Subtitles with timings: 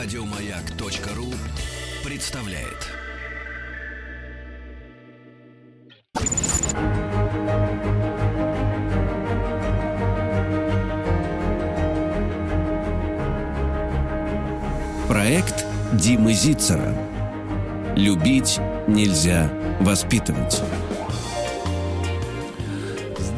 [0.00, 1.34] Радиомаяк.ру
[2.08, 2.86] представляет.
[15.08, 16.94] Проект Димы Зицера.
[17.96, 20.62] Любить нельзя воспитывать.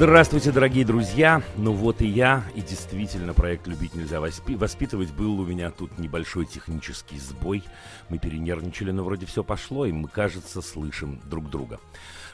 [0.00, 1.42] Здравствуйте, дорогие друзья!
[1.58, 5.98] Ну вот и я, и действительно проект «Любить нельзя воспи- воспитывать» был у меня тут
[5.98, 7.62] небольшой технический сбой.
[8.08, 11.80] Мы перенервничали, но вроде все пошло, и мы, кажется, слышим друг друга.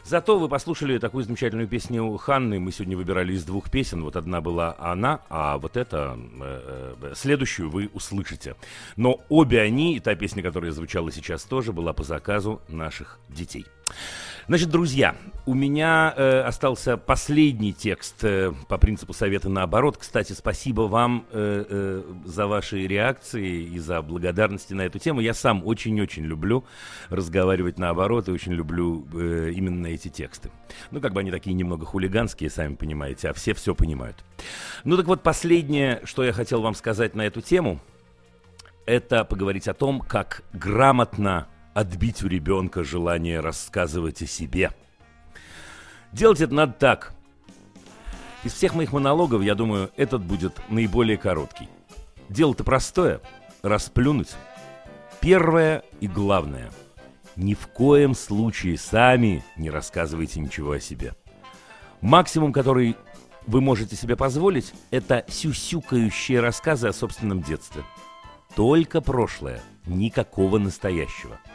[0.05, 2.61] Зато вы послушали такую замечательную песню Ханны.
[2.61, 4.05] Мы сегодня выбирали из двух песен.
[4.05, 8.55] Вот одна была она, а вот эта, э, э, следующую вы услышите.
[8.95, 13.67] Но обе они, и та песня, которая звучала сейчас тоже, была по заказу наших детей.
[14.49, 19.97] Значит, друзья, у меня э, остался последний текст э, по принципу совета наоборот.
[19.97, 25.19] Кстати, спасибо вам э, э, за ваши реакции и за благодарности на эту тему.
[25.19, 26.65] Я сам очень-очень люблю
[27.09, 30.53] разговаривать наоборот и очень люблю э, именно эти тексты.
[30.93, 34.25] Ну, как бы они такие немного хулиганские, сами понимаете, а все все понимают.
[34.85, 37.81] Ну, так вот, последнее, что я хотел вам сказать на эту тему,
[38.85, 44.73] это поговорить о том, как грамотно отбить у ребенка желание рассказывать о себе.
[46.11, 47.13] Делать это надо так.
[48.45, 51.69] Из всех моих монологов, я думаю, этот будет наиболее короткий.
[52.31, 53.21] Дело-то простое.
[53.63, 54.31] Расплюнуть.
[55.21, 56.71] Первое и главное.
[57.37, 61.15] Ни в коем случае сами не рассказывайте ничего о себе.
[62.01, 62.97] Максимум, который
[63.47, 67.83] вы можете себе позволить, это сюсюкающие рассказы о собственном детстве.
[68.55, 71.39] Только прошлое, никакого настоящего–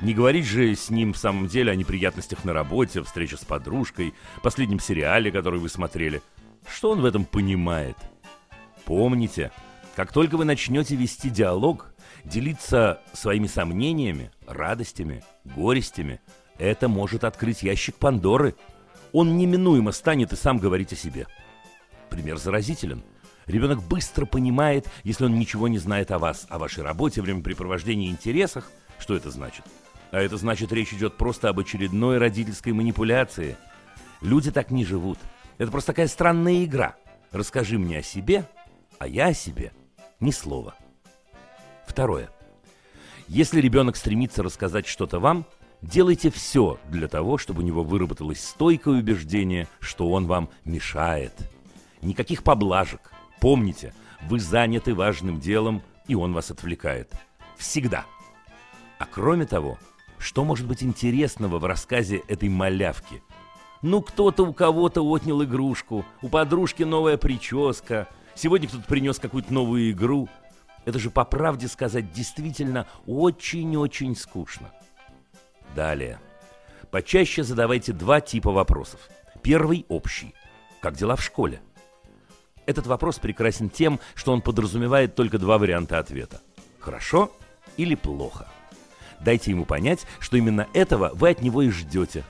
[0.00, 4.14] не говорить же с ним в самом деле о неприятностях на работе, встрече с подружкой,
[4.42, 6.22] последнем сериале, который вы смотрели.
[6.66, 7.96] Что он в этом понимает?
[8.84, 9.52] Помните,
[9.94, 11.92] как только вы начнете вести диалог,
[12.24, 16.20] делиться своими сомнениями, радостями, горестями,
[16.58, 18.54] это может открыть ящик Пандоры.
[19.12, 21.26] Он неминуемо станет и сам говорить о себе.
[22.10, 23.02] Пример заразителен.
[23.46, 28.70] Ребенок быстро понимает, если он ничего не знает о вас, о вашей работе, времяпрепровождении, интересах.
[28.98, 29.64] Что это значит?
[30.12, 33.56] А это значит, речь идет просто об очередной родительской манипуляции.
[34.20, 35.18] Люди так не живут.
[35.56, 36.96] Это просто такая странная игра.
[37.30, 38.46] Расскажи мне о себе,
[38.98, 39.72] а я о себе
[40.20, 40.74] ни слова.
[41.86, 42.28] Второе.
[43.26, 45.46] Если ребенок стремится рассказать что-то вам,
[45.80, 51.32] делайте все для того, чтобы у него выработалось стойкое убеждение, что он вам мешает.
[52.02, 53.12] Никаких поблажек.
[53.40, 53.94] Помните,
[54.28, 57.10] вы заняты важным делом, и он вас отвлекает.
[57.56, 58.04] Всегда.
[58.98, 59.78] А кроме того,
[60.22, 63.22] что может быть интересного в рассказе этой малявки?
[63.82, 69.90] Ну, кто-то у кого-то отнял игрушку, у подружки новая прическа, сегодня кто-то принес какую-то новую
[69.90, 70.28] игру.
[70.84, 74.70] Это же, по правде сказать, действительно очень-очень скучно.
[75.74, 76.20] Далее.
[76.90, 79.00] Почаще задавайте два типа вопросов.
[79.42, 80.34] Первый– общий.
[80.80, 81.60] Как дела в школе?
[82.64, 86.40] Этот вопрос прекрасен тем, что он подразумевает только два варианта ответа.
[86.78, 87.32] Хорошо
[87.76, 88.46] или плохо–
[89.24, 92.24] Дайте ему понять, что именно этого вы от него и ждете.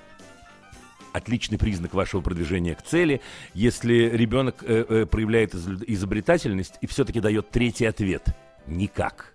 [1.13, 3.21] Отличный признак вашего продвижения к цели,
[3.55, 8.25] если ребенок э, э, проявляет изобретательность и все-таки дает третий ответ–
[8.67, 9.35] никак.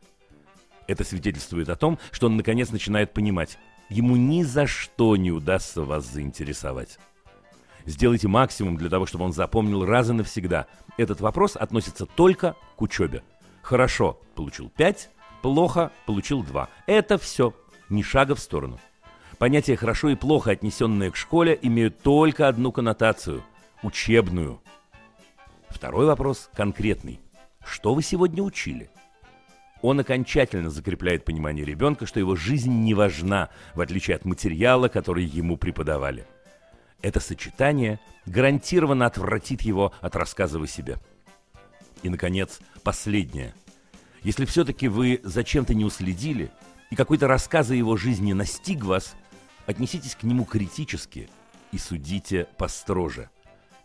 [0.88, 3.57] Это свидетельствует о том, что он наконец начинает понимать,
[3.89, 6.97] ему ни за что не удастся вас заинтересовать.
[7.85, 10.68] Сделайте максимум для того, чтобы он запомнил раз и навсегда.
[10.97, 13.24] Этот вопрос относится только к учебе.
[13.62, 15.09] Хорошо, получил 5,
[15.41, 16.69] Плохо получил два.
[16.85, 17.53] Это все.
[17.89, 18.79] Ни шага в сторону.
[19.37, 23.43] Понятия «хорошо» и «плохо», отнесенные к школе, имеют только одну коннотацию–
[23.83, 24.59] учебную.
[25.69, 27.19] Второй вопрос конкретный.
[27.63, 28.89] Что вы сегодня учили?
[29.83, 35.23] Он окончательно закрепляет понимание ребенка, что его жизнь не важна, в отличие от материала, который
[35.23, 36.25] ему преподавали.
[37.03, 40.97] Это сочетание гарантированно отвратит его от рассказа о себе.
[42.01, 43.53] И, наконец, последнее–
[44.27, 46.51] если все-таки вы зачем-то не уследили,
[46.89, 49.15] и какой-то рассказ о его жизни настиг вас,
[49.65, 51.29] отнеситесь к нему критически
[51.71, 53.29] и судите построже.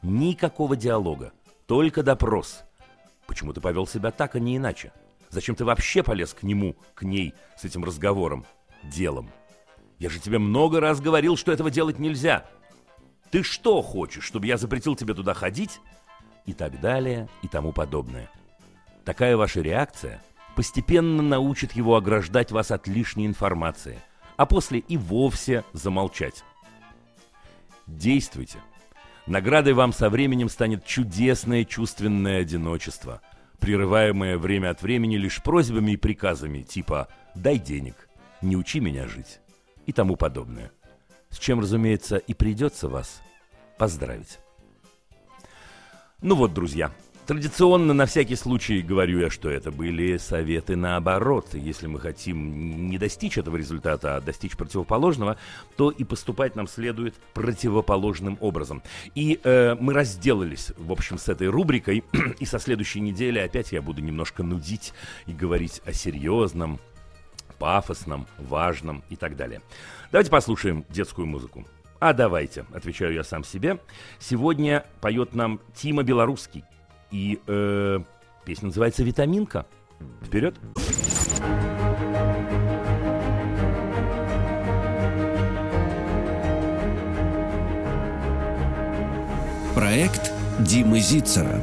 [0.03, 1.33] Никакого диалога,
[1.67, 2.65] только допрос.
[3.29, 4.93] Почему ты повел себя так, а не иначе?
[5.31, 8.45] Зачем ты вообще полез к нему, к ней, с этим разговором,
[8.83, 9.31] делом?
[10.01, 12.47] Я же тебе много раз говорил, что этого делать нельзя.
[13.31, 15.79] Ты что хочешь, чтобы я запретил тебе туда ходить?
[16.47, 18.29] И так далее, и тому подобное.
[19.05, 20.21] Такая ваша реакция
[20.55, 23.99] постепенно научит его ограждать вас от лишней информации,
[24.37, 26.45] а после и вовсе замолчать.
[27.87, 28.59] Действуйте.
[29.27, 33.21] Наградой вам со временем станет чудесное чувственное одиночество.
[33.61, 37.07] прерываемое время от времени лишь просьбами и приказами типа
[37.37, 38.09] «дай денег»,
[38.41, 39.39] «не учи меня жить»
[39.87, 40.73] и тому подобное.
[41.31, 43.23] С чем, разумеется, и придется вас
[43.79, 44.39] поздравить.
[46.21, 46.93] Ну вот, друзья,
[47.25, 51.55] Традиционно, на всякий случай, говорю я, что это были советы наоборот.
[51.55, 55.37] Если мы хотим не достичь этого результата, а достичь противоположного,
[55.77, 58.83] то и поступать нам следует противоположным образом.
[59.15, 62.03] И э, мы разделались, в общем, с этой рубрикой,
[62.41, 64.93] и со следующей недели опять я буду немножко нудить
[65.27, 66.81] и говорить о серьезном,
[67.61, 69.63] пафосном, важном и так далее.
[70.11, 71.69] Давайте послушаем детскую музыку.
[72.01, 73.79] А давайте, отвечаю я сам себе.
[74.19, 76.65] Сегодня поет нам Тима Белорусский.
[77.13, 77.99] И э,
[78.47, 79.67] песня называется «Витаминка».
[80.23, 80.57] Вперед!
[89.75, 91.61] Проект Димы Зицера.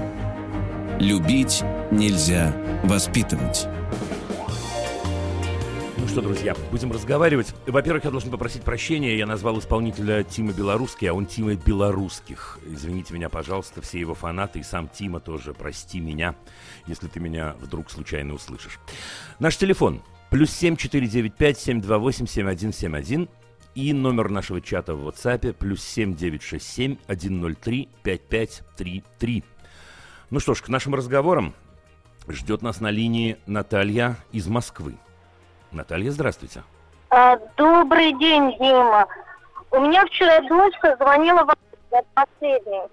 [0.99, 2.53] Любить нельзя
[2.83, 3.67] воспитывать
[6.09, 7.53] что, друзья, будем разговаривать.
[7.67, 9.15] Во-первых, я должен попросить прощения.
[9.15, 12.57] Я назвал исполнителя Тима Белорусский, а он Тима Белорусских.
[12.65, 15.53] Извините меня, пожалуйста, все его фанаты и сам Тима тоже.
[15.53, 16.35] Прости меня,
[16.87, 18.79] если ты меня вдруг случайно услышишь.
[19.37, 20.01] Наш телефон
[20.31, 23.29] плюс семь четыре девять пять семь два восемь семь один семь один
[23.75, 28.21] и номер нашего чата в WhatsApp плюс семь девять шесть семь один ноль три пять
[28.21, 29.43] пять три три.
[30.31, 31.53] Ну что ж, к нашим разговорам
[32.27, 34.95] ждет нас на линии Наталья из Москвы.
[35.71, 36.63] Наталья, здравствуйте.
[37.09, 39.07] А, добрый день, Дима.
[39.71, 41.55] У меня вчера дочка звонила вам
[41.91, 42.89] на последнюю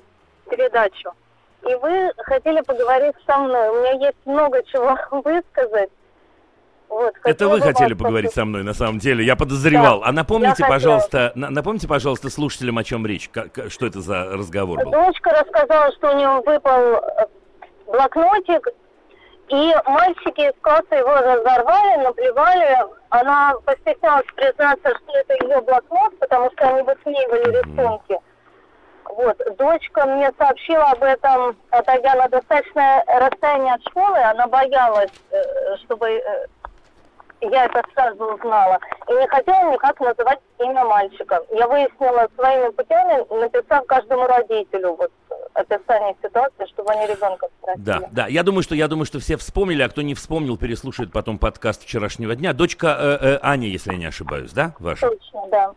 [0.51, 1.11] передачу.
[1.69, 3.69] И вы хотели поговорить со мной.
[3.71, 5.91] У меня есть много чего высказать.
[6.89, 9.25] Вот, Это вы хотели поговорить со мной, на самом деле.
[9.25, 10.01] Я подозревал.
[10.01, 13.29] Да, а напомните, пожалуйста, на, напомните, пожалуйста, слушателям, о чем речь.
[13.29, 14.93] Как, что это за разговор был?
[14.93, 17.27] Дочка рассказала, что у нее выпал э,
[17.87, 18.69] блокнотик
[19.49, 22.79] и мальчики из класса его разорвали, наплевали.
[23.11, 28.19] Она постеснялась признаться, что это ее блокнот, потому что они высмеивали рисунки.
[29.05, 29.41] Вот.
[29.57, 34.19] Дочка мне сообщила об этом, отойдя на достаточное расстояние от школы.
[34.19, 36.47] Она боялась, э, чтобы э,
[37.41, 38.79] я это сразу узнала.
[39.09, 41.41] И не хотела никак называть имя мальчика.
[41.51, 45.11] Я выяснила своими путями, написав каждому родителю вот
[45.55, 47.85] описание ситуации, чтобы они ребенка спросили.
[47.85, 48.27] Да, да.
[48.27, 51.85] Я думаю, что я думаю, что все вспомнили, а кто не вспомнил, переслушает потом подкаст
[51.85, 52.53] вчерашнего дня.
[52.53, 55.09] Дочка э, э, Аня, если я не ошибаюсь, да, ваша?
[55.09, 55.73] Точно, да.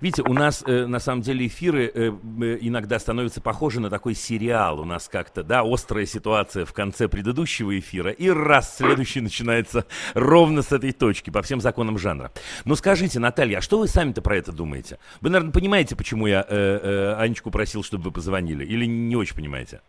[0.00, 2.12] Видите, у нас э, на самом деле эфиры э,
[2.42, 4.80] э, иногда становятся похожи на такой сериал.
[4.80, 10.62] У нас как-то, да, острая ситуация в конце предыдущего эфира, и раз следующий начинается ровно
[10.62, 12.30] с этой точки, по всем законам жанра.
[12.64, 14.98] Но скажите, Наталья, а что вы сами-то про это думаете?
[15.20, 18.64] Вы, наверное, понимаете, почему я э, э, Анечку просил, чтобы вы позвонили?
[18.64, 19.80] Или не очень понимаете?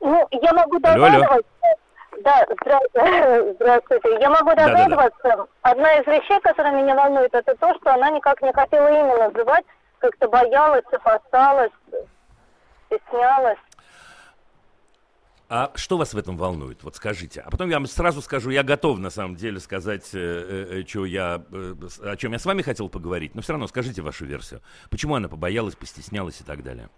[0.00, 1.16] Ну, я могу догадываться.
[1.16, 1.42] Алло, алло.
[2.22, 2.46] Да,
[3.54, 4.20] здравствуйте.
[4.20, 5.18] Я могу догадываться.
[5.22, 5.46] Да, да, да.
[5.62, 9.64] Одна из вещей, которая меня волнует, это то, что она никак не хотела имя называть,
[9.98, 11.72] как-то боялась, опасалась,
[12.86, 13.58] стеснялась.
[15.48, 16.82] А что вас в этом волнует?
[16.82, 17.40] Вот скажите.
[17.40, 20.86] А потом я вам сразу скажу, я готов на самом деле сказать, э, э, э
[20.86, 24.24] что я, э, о чем я с вами хотел поговорить, но все равно скажите вашу
[24.24, 24.62] версию.
[24.90, 26.88] Почему она побоялась, постеснялась и так далее?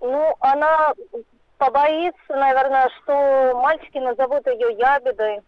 [0.00, 0.92] Ну, она
[1.62, 5.40] побоится, наверное, что мальчики назовут ее ябедой.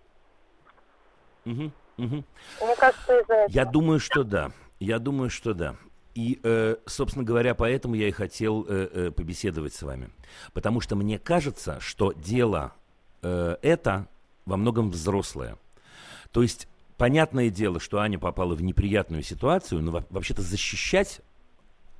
[1.44, 2.24] Угу, угу.
[2.62, 3.50] Мне кажется, из-за этого.
[3.50, 4.52] Я думаю, что да.
[4.78, 5.74] Я думаю, что да.
[6.14, 10.10] И, э, собственно говоря, поэтому я и хотел э, э, побеседовать с вами.
[10.52, 12.72] Потому что мне кажется, что дело
[13.22, 14.06] э, это
[14.46, 15.56] во многом взрослое.
[16.30, 21.22] То есть, понятное дело, что Аня попала в неприятную ситуацию, но вообще-то защищать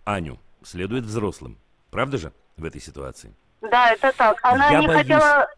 [0.04, 1.58] Аню следует взрослым.
[1.90, 3.34] Правда же в этой ситуации?
[3.70, 4.38] Да, это так.
[4.42, 5.02] Она я не боюсь...
[5.02, 5.48] хотела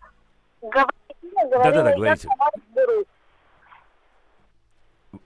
[0.62, 0.90] говорить,
[1.32, 2.28] говорила, да, да, да, говорите.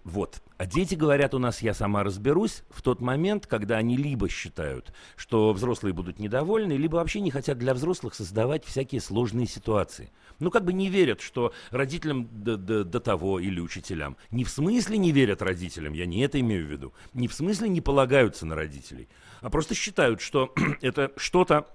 [0.05, 0.41] Вот.
[0.57, 4.93] А дети говорят у нас, я сама разберусь, в тот момент, когда они либо считают,
[5.17, 10.11] что взрослые будут недовольны, либо вообще не хотят для взрослых создавать всякие сложные ситуации.
[10.39, 14.17] Ну, как бы не верят, что родителям до, до, до того или учителям.
[14.31, 16.93] Не в смысле не верят родителям, я не это имею в виду.
[17.15, 19.09] Не в смысле не полагаются на родителей,
[19.41, 21.67] а просто считают, что это что-то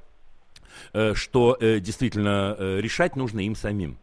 [1.13, 3.98] что э, действительно э, решать нужно им самим.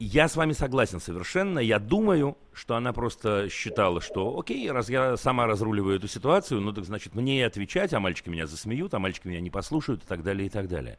[0.00, 1.60] Я с вами согласен совершенно.
[1.60, 6.72] Я думаю, что она просто считала, что окей, раз я сама разруливаю эту ситуацию, ну
[6.72, 10.06] так значит мне и отвечать, а мальчики меня засмеют, а мальчики меня не послушают и
[10.06, 10.98] так далее, и так далее.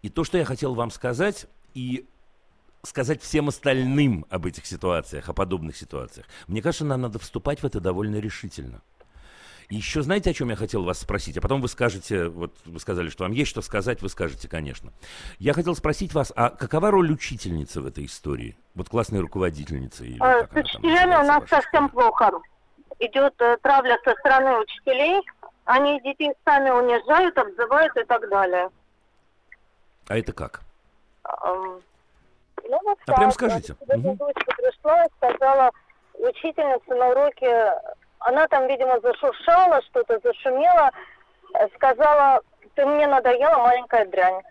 [0.00, 2.06] И то, что я хотел вам сказать, и
[2.82, 7.66] сказать всем остальным об этих ситуациях, о подобных ситуациях, мне кажется, нам надо вступать в
[7.66, 8.82] это довольно решительно.
[9.72, 11.38] Еще знаете, о чем я хотел вас спросить?
[11.38, 14.92] А потом вы скажете, вот вы сказали, что вам есть что сказать, вы скажете, конечно.
[15.38, 18.54] Я хотел спросить вас, а какова роль учительницы в этой истории?
[18.74, 20.04] Вот классной руководительницы?
[20.04, 22.32] Или а, с учителями у нас совсем плохо.
[22.98, 25.22] Идет э, травля со стороны учителей.
[25.64, 28.68] Они детей сами унижают, обзывают и так далее.
[30.06, 30.60] А это как?
[31.44, 33.74] ну, вот а прям скажите.
[33.80, 34.16] Угу.
[34.16, 35.70] Дочка пришла и сказала,
[36.18, 37.72] учительница на уроке
[38.24, 40.90] она там, видимо, зашуршала, что-то зашумела,
[41.54, 42.40] э, сказала,
[42.74, 44.42] ты мне надоела, маленькая дрянь.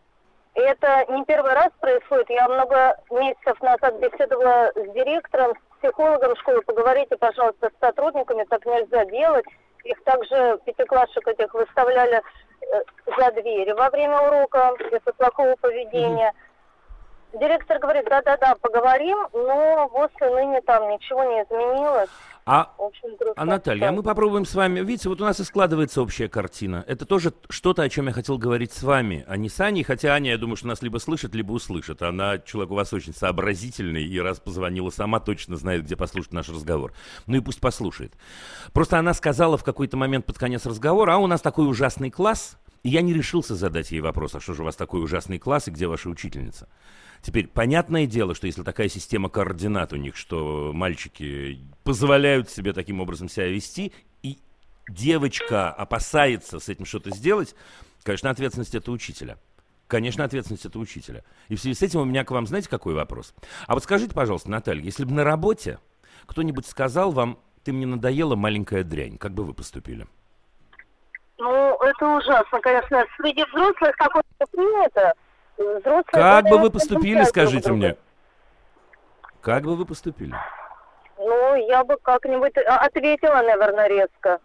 [0.56, 2.30] И это не первый раз происходит.
[2.30, 6.62] Я много месяцев назад беседовала с директором, с психологом школы.
[6.62, 9.46] Поговорите, пожалуйста, с сотрудниками, так нельзя делать.
[9.86, 12.82] Их также пятиклассок этих выставляли э,
[13.18, 16.34] за двери во время урока из-за плохого поведения.
[17.34, 22.10] Директор говорит, да-да-да, поговорим, но после ныне там ничего не изменилось.
[22.46, 22.74] А,
[23.36, 26.84] а Наталья, а мы попробуем с вами, видите, вот у нас и складывается общая картина.
[26.88, 30.14] Это тоже что-то, о чем я хотел говорить с вами, а не с Аней, хотя
[30.14, 32.02] Аня, я думаю, что нас либо слышит, либо услышит.
[32.02, 36.50] Она человек у вас очень сообразительный, и раз позвонила сама, точно знает, где послушать наш
[36.50, 36.94] разговор.
[37.28, 38.14] Ну и пусть послушает.
[38.74, 42.58] Просто она сказала в какой-то момент под конец разговора, а у нас такой ужасный класс,
[42.82, 45.68] и я не решился задать ей вопрос, а что же у вас такой ужасный класс,
[45.68, 46.68] и где ваша учительница?
[47.22, 53.00] Теперь, понятное дело, что если такая система координат у них, что мальчики позволяют себе таким
[53.00, 54.40] образом себя вести, и
[54.90, 57.56] девочка опасается с этим что-то сделать,
[58.04, 59.38] конечно, ответственность это учителя.
[59.88, 61.24] Конечно, ответственность это учителя.
[61.50, 63.36] И в связи с этим у меня к вам, знаете, какой вопрос?
[63.68, 65.80] А вот скажите, пожалуйста, Наталья, если бы на работе
[66.26, 70.08] кто-нибудь сказал вам, ты мне надоела маленькая дрянь, как бы вы поступили?
[71.38, 73.04] Ну, это ужасно, конечно.
[73.18, 75.14] Среди взрослых такое принято.
[75.62, 77.98] Взрослые как бы вы поступили, скажите мне?
[79.42, 80.36] Как бы вы поступили?
[81.18, 84.40] Ну, я бы как-нибудь а, ответила, наверное, резко.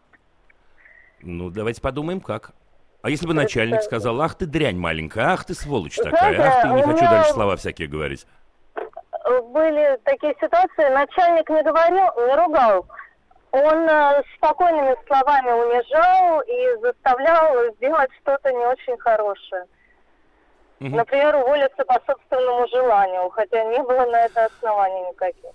[1.21, 2.53] Ну, давайте подумаем, как.
[3.03, 6.69] А если бы начальник сказал, ах ты дрянь маленькая, ах ты сволочь такая, ах ты,
[6.69, 8.27] не хочу дальше слова всякие говорить.
[9.53, 12.87] Были такие ситуации, начальник не говорил, не ругал.
[13.53, 19.65] Он э, спокойными словами унижал и заставлял сделать что-то не очень хорошее.
[20.81, 20.95] Угу.
[20.95, 25.53] Например, уволиться по собственному желанию, хотя не было на это оснований никаких.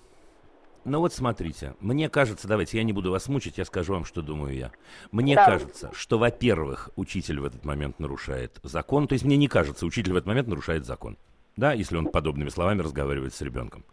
[0.84, 4.20] Ну вот смотрите, мне кажется, давайте я не буду вас мучить, я скажу вам, что
[4.20, 4.72] думаю я.
[5.12, 5.46] Мне да.
[5.46, 9.06] кажется, что, во-первых, учитель в этот момент нарушает закон.
[9.06, 11.16] То есть мне не кажется, учитель в этот момент нарушает закон.
[11.56, 13.84] Да, если он подобными словами разговаривает с ребенком.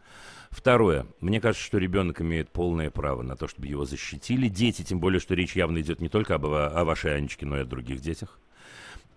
[0.49, 1.05] Второе.
[1.19, 4.47] Мне кажется, что ребенок имеет полное право на то, чтобы его защитили.
[4.47, 7.61] Дети, тем более, что речь явно идет не только об, о вашей Анечке, но и
[7.61, 8.39] о других детях.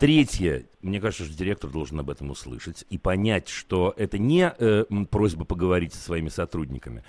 [0.03, 4.85] Третье, мне кажется, что директор должен об этом услышать и понять, что это не э,
[5.09, 7.05] просьба поговорить со своими сотрудниками.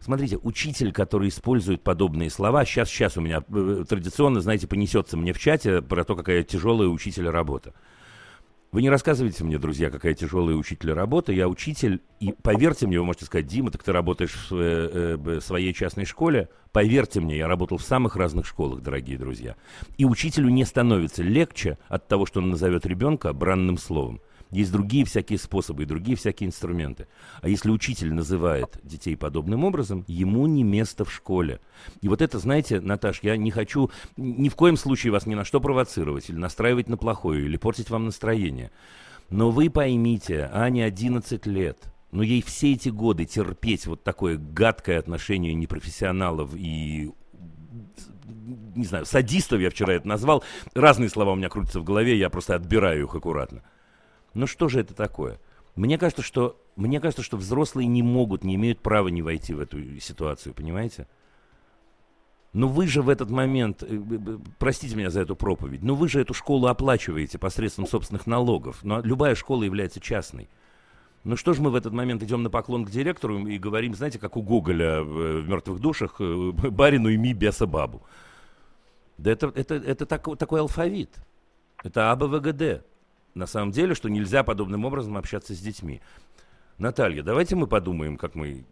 [0.00, 5.34] Смотрите, учитель, который использует подобные слова, сейчас, сейчас у меня э, традиционно, знаете, понесется мне
[5.34, 7.74] в чате про то, какая тяжелая учителя работа.
[8.70, 11.32] Вы не рассказывайте мне, друзья, какая тяжелая учителя работа.
[11.32, 15.40] Я учитель, и поверьте мне, вы можете сказать, Дима, так ты работаешь в э, э,
[15.40, 16.50] своей частной школе.
[16.70, 19.56] Поверьте мне, я работал в самых разных школах, дорогие друзья.
[19.96, 24.20] И учителю не становится легче от того, что он назовет ребенка бранным словом.
[24.50, 27.06] Есть другие всякие способы и другие всякие инструменты.
[27.42, 31.60] А если учитель называет детей подобным образом, ему не место в школе.
[32.00, 35.44] И вот это, знаете, Наташ, я не хочу ни в коем случае вас ни на
[35.44, 38.70] что провоцировать или настраивать на плохое, или портить вам настроение.
[39.28, 44.98] Но вы поймите, Ане 11 лет, но ей все эти годы терпеть вот такое гадкое
[44.98, 47.10] отношение непрофессионалов и
[48.74, 50.42] не знаю, садистов я вчера это назвал.
[50.74, 53.62] Разные слова у меня крутятся в голове, я просто отбираю их аккуратно.
[54.34, 55.38] Ну что же это такое?
[55.74, 59.60] Мне кажется, что, мне кажется, что взрослые не могут, не имеют права не войти в
[59.60, 61.06] эту ситуацию, понимаете?
[62.52, 64.00] Но вы же в этот момент, э,
[64.58, 68.82] простите меня за эту проповедь, но вы же эту школу оплачиваете посредством собственных налогов.
[68.82, 70.48] Но любая школа является частной.
[71.24, 74.18] Ну что же мы в этот момент идем на поклон к директору и говорим, знаете,
[74.18, 78.02] как у Гоголя в «Мертвых душах», э, барину ими беса бабу.
[79.18, 81.16] Да это, это, это так, такой алфавит.
[81.84, 82.82] Это АБВГД
[83.34, 86.00] на самом деле, что нельзя подобным образом общаться с детьми.
[86.78, 88.64] Наталья, давайте мы подумаем, как мы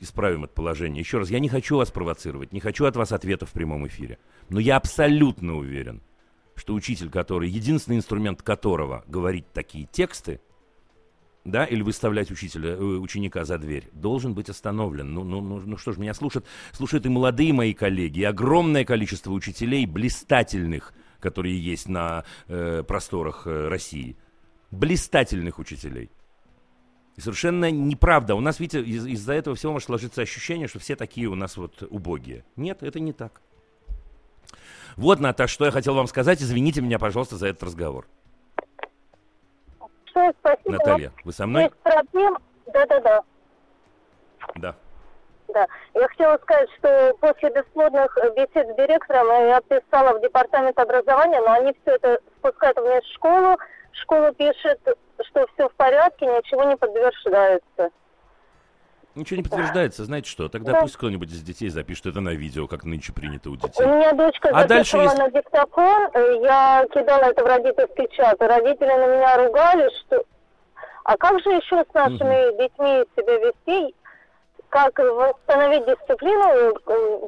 [0.00, 1.00] исправим это положение.
[1.00, 4.18] Еще раз, я не хочу вас провоцировать, не хочу от вас ответа в прямом эфире.
[4.48, 6.02] Но я абсолютно уверен,
[6.56, 10.40] что учитель, который, единственный инструмент которого говорить такие тексты,
[11.44, 15.12] да, или выставлять учителя, э, ученика за дверь, должен быть остановлен.
[15.12, 18.84] Ну, ну, ну, ну что ж, меня слушают, слушают и молодые мои коллеги, и огромное
[18.84, 20.92] количество учителей, блистательных,
[21.22, 24.16] которые есть на э, просторах э, России.
[24.70, 26.10] Блистательных учителей.
[27.16, 28.34] И совершенно неправда.
[28.34, 31.56] У нас, видите, из- из-за этого всего может сложиться ощущение, что все такие у нас
[31.56, 32.44] вот убогие.
[32.56, 33.40] Нет, это не так.
[34.96, 36.42] Вот, Наташ, что я хотел вам сказать.
[36.42, 38.06] Извините меня, пожалуйста, за этот разговор.
[40.10, 40.72] Спасибо.
[40.72, 41.62] Наталья, вы со мной?
[41.64, 42.36] Есть проблем.
[42.72, 43.22] Да-да-да.
[44.56, 44.76] Да.
[45.52, 45.66] Да.
[45.94, 51.52] Я хотела сказать, что после бесплодных бесед с директором я писала в департамент образования, но
[51.52, 53.56] они все это спускают вниз в школу.
[53.92, 54.80] Школа пишет,
[55.26, 57.90] что все в порядке, ничего не подтверждается.
[59.14, 60.48] Ничего не подтверждается, знаете что?
[60.48, 60.80] Тогда Да.
[60.80, 63.84] пусть кто-нибудь из детей запишет это на видео, как нынче принято у У детей.
[63.84, 68.40] меня дочка А дальше записала есть- на диктофон, э, я кидала это в родительский чат,
[68.40, 70.24] и родители на меня ругали, что...
[71.04, 73.94] А как же еще с нашими детьми себя вести?
[74.72, 76.72] Как восстановить дисциплину?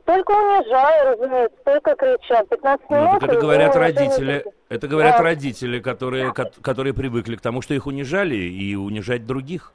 [0.07, 2.43] Только унижая, разумеется, только крича.
[2.45, 3.21] 15 Ну, минут...
[3.21, 5.23] так это говорят родители, это говорят Да.
[5.23, 9.75] родители, которые, ко- которые привыкли к тому, что их унижали, и унижать других.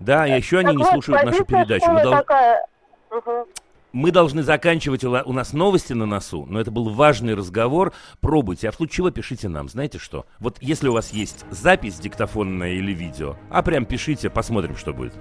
[0.00, 1.88] Да, и еще они Так не вот, слушают нашу передачу.
[1.88, 2.66] Мы, дол- такая.
[3.12, 3.44] Мгм.
[3.92, 7.92] мы должны заканчивать, у нас новости на носу, но это был важный разговор.
[8.20, 9.68] Пробуйте, а в случае чего пишите нам.
[9.68, 10.26] Знаете что?
[10.40, 15.14] Вот если у вас есть запись диктофонная или видео, а прям пишите, посмотрим, что будет.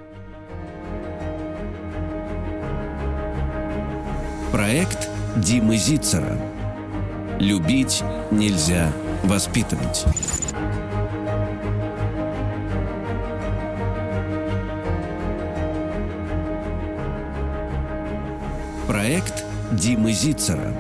[4.52, 6.38] Проект Димы Зицера.
[7.38, 8.02] Любить
[8.32, 8.92] нельзя
[9.24, 10.06] воспитывать.
[18.88, 20.74] Проект Димы Зицера.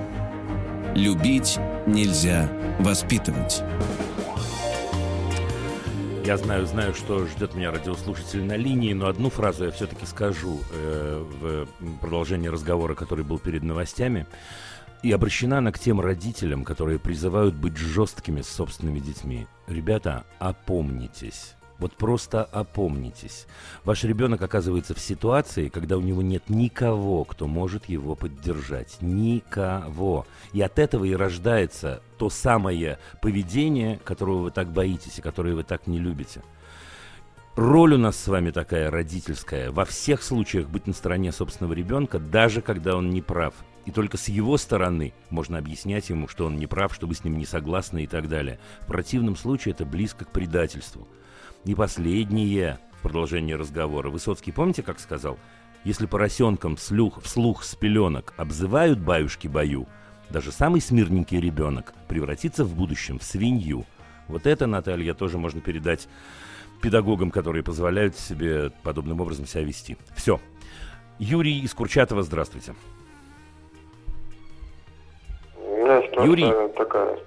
[0.95, 2.47] Любить нельзя
[2.79, 3.63] воспитывать.
[6.27, 10.59] Я знаю, знаю, что ждет меня радиослушатель на линии, но одну фразу я все-таки скажу
[10.73, 14.27] э, в продолжении разговора, который был перед новостями.
[15.03, 19.47] И обращена она к тем родителям, которые призывают быть жесткими с собственными детьми.
[19.67, 21.55] Ребята, опомнитесь.
[21.79, 23.45] Вот просто опомнитесь.
[23.83, 28.97] Ваш ребенок оказывается в ситуации, когда у него нет никого, кто может его поддержать.
[29.01, 30.25] Никого.
[30.53, 35.63] И от этого и рождается то самое поведение, которого вы так боитесь и которое вы
[35.63, 36.41] так не любите.
[37.55, 39.71] Роль у нас с вами такая родительская.
[39.71, 43.53] Во всех случаях быть на стороне собственного ребенка, даже когда он не прав.
[43.85, 47.23] И только с его стороны можно объяснять ему, что он не прав, что вы с
[47.23, 48.59] ним не согласны и так далее.
[48.81, 51.07] В противном случае это близко к предательству.
[51.67, 54.09] И последнее, в продолжении разговора.
[54.09, 55.37] Высоцкий, помните, как сказал?
[55.83, 59.85] Если поросенком слух, вслух с пеленок обзывают баюшки-баю,
[60.29, 63.85] даже самый смирненький ребенок превратится в будущем в свинью.
[64.29, 66.07] Вот это, Наталья, тоже можно передать
[66.81, 69.97] педагогам, которые позволяют себе подобным образом себя вести.
[70.15, 70.39] Все.
[71.19, 72.75] Юрий из Курчатова, здравствуйте.
[76.23, 76.49] Юрий.
[76.77, 77.19] такая.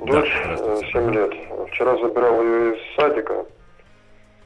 [0.00, 1.32] Да, Дочь э, 7 лет.
[1.70, 3.46] Вчера забирал ее из садика.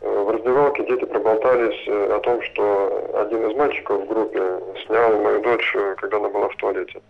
[0.01, 4.41] Э, В раздевалке дети проболтались э, о том, что один из мальчиков в группе
[4.87, 7.01] снял мою дочь, э, когда она была в туалете.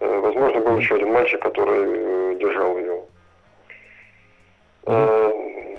[0.00, 3.02] Э, Возможно, был еще один мальчик, который э, держал ее.
[4.86, 5.32] Э,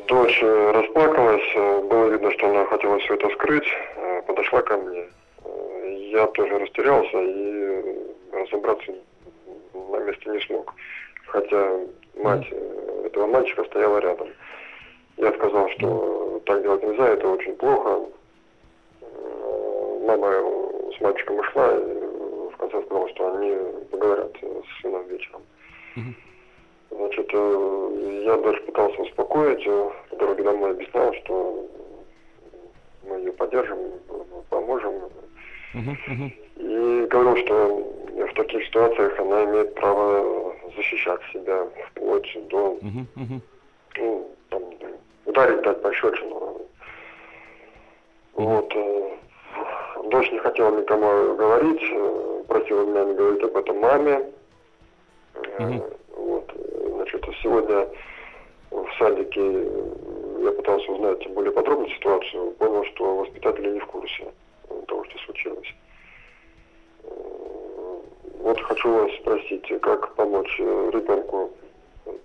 [0.07, 4.77] Дочь э, расплакалась, э, было видно, что она хотела все это скрыть, э, подошла ко
[4.77, 5.05] мне.
[5.45, 7.93] Э, Я тоже растерялся и э,
[8.33, 8.93] разобраться
[9.73, 10.73] на месте не смог.
[11.27, 11.79] Хотя
[12.15, 14.27] мать э, этого мальчика стояла рядом.
[15.17, 18.05] Я сказал, что так делать нельзя, это очень плохо.
[19.01, 20.31] Э, Мама
[20.97, 23.55] с мальчиком ушла и в конце сказала, что они
[23.91, 25.41] поговорят с сыном вечером.
[26.89, 31.67] Значит, э, я дочь пытался успокоить, э, по дороге домой объяснял, что
[33.07, 34.93] мы ее поддержим, э, поможем.
[35.73, 36.33] Мгм.
[36.60, 37.93] И говорил, что
[38.30, 42.78] в таких ситуациях она имеет право защищать себя вплоть до
[43.98, 44.63] ну, там,
[45.26, 46.62] ударить, дать пощечину.
[48.34, 48.72] Вот.
[48.76, 49.17] э,
[50.10, 54.32] Дочь не хотела никому говорить, э, просила меня не говорить об этом маме.
[55.58, 55.80] Э.
[56.15, 56.52] Вот.
[56.93, 57.88] Значит, сегодня
[58.70, 59.67] в садике
[60.43, 64.28] я пытался узнать более подробно ситуацию, понял, что воспитатели не в курсе
[64.88, 65.67] того, что случилось.
[68.47, 71.51] Вот хочу вас спросить, как помочь э, ребенку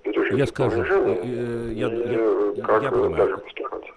[0.04, 3.38] пережить Я скажу, унижение э, э, я- я- я- как я понимаю.
[3.38, 3.90] поступать.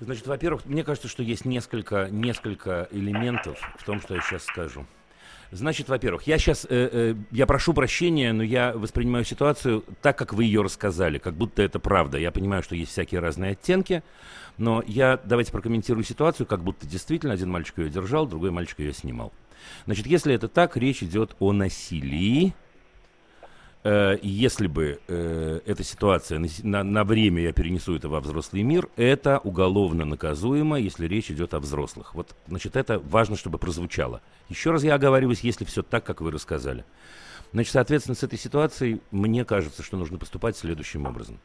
[0.00, 4.86] Значит, во-первых, мне кажется, что есть несколько, несколько элементов в том, что я сейчас скажу.
[5.50, 10.32] Значит, во-первых, я сейчас, э, э, я прошу прощения, но я воспринимаю ситуацию так, как
[10.32, 12.16] вы ее рассказали, как будто это правда.
[12.16, 14.02] Я понимаю, что есть всякие разные оттенки,
[14.56, 18.94] но я давайте прокомментирую ситуацию, как будто действительно один мальчик ее держал, другой мальчик ее
[18.94, 19.30] снимал.
[19.86, 22.54] Значит, если это так, речь идет о насилии,
[23.84, 29.38] Э, если бы э, эта ситуация на, время я перенесу это во взрослый мир, это
[29.38, 32.14] уголовно наказуемо, если речь идет о взрослых.
[32.14, 34.20] Вот, значит, это важно, чтобы прозвучало.
[34.48, 36.84] Еще раз я оговариваюсь, если все так, как вы рассказали.
[37.52, 41.40] Значит, соответственно, с этой ситуацией мне кажется, что нужно поступать следующим образом.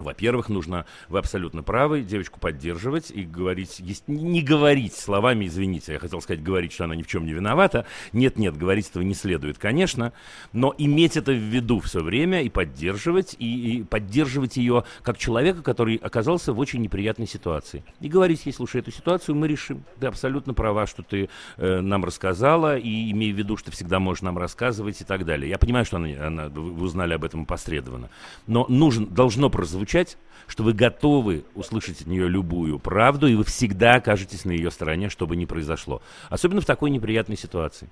[0.00, 6.22] Во-первых, нужно, вы абсолютно правы, девочку поддерживать и говорить, не говорить словами, извините, я хотел
[6.22, 7.84] сказать, говорить, что она ни в чем не виновата.
[8.12, 10.12] Нет, нет, говорить этого не следует, конечно,
[10.52, 15.62] но иметь это в виду все время и поддерживать, и, и поддерживать ее как человека,
[15.62, 17.84] который оказался в очень неприятной ситуации.
[18.00, 19.84] И говорить ей, слушай, эту ситуацию мы решим.
[20.00, 24.22] Ты абсолютно права, что ты э, нам рассказала, и имея в виду, что всегда можешь
[24.22, 25.50] нам рассказывать и так далее.
[25.50, 28.08] Я понимаю, что она, она, вы узнали об этом посредованно,
[28.46, 33.44] но нужен, должно прозвучать означать, что вы готовы услышать от нее любую правду, и вы
[33.44, 36.02] всегда окажетесь на ее стороне, что бы ни произошло.
[36.28, 37.88] Особенно в такой неприятной ситуации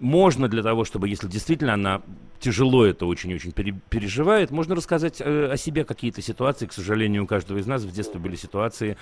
[0.00, 2.02] можно для того, чтобы, если действительно она
[2.40, 6.64] тяжело это очень-очень переживает, можно рассказать э, о себе какие-то ситуации.
[6.64, 8.96] К сожалению, у каждого из нас в детстве были ситуации,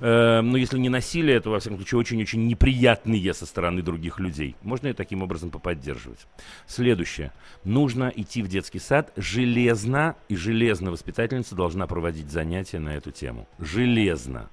[0.00, 4.56] э, но если не насилие, то, во всяком случае, очень-очень неприятные со стороны других людей.
[4.62, 6.26] Можно и таким образом поподдерживать.
[6.66, 7.32] Следующее.
[7.62, 13.46] Нужно идти в детский сад железно, и железно воспитательница должна проводить занятия на эту тему.
[13.60, 14.50] Железно.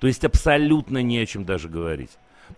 [0.00, 2.10] То есть абсолютно не о чем даже говорить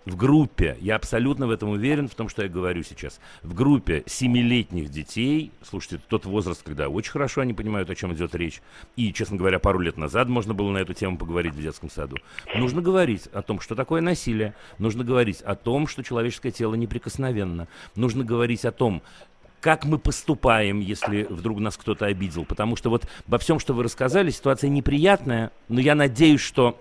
[0.05, 4.03] в группе, я абсолютно в этом уверен, в том, что я говорю сейчас, в группе
[4.07, 8.62] семилетних детей, слушайте, тот возраст, когда очень хорошо они понимают, о чем идет речь,
[8.96, 12.16] и, честно говоря, пару лет назад можно было на эту тему поговорить в детском саду,
[12.55, 17.68] нужно говорить о том, что такое насилие, нужно говорить о том, что человеческое тело неприкосновенно,
[17.94, 19.03] нужно говорить о том,
[19.61, 22.44] как мы поступаем, если вдруг нас кто-то обидел.
[22.44, 26.81] Потому что вот во всем, что вы рассказали, ситуация неприятная, но я надеюсь, что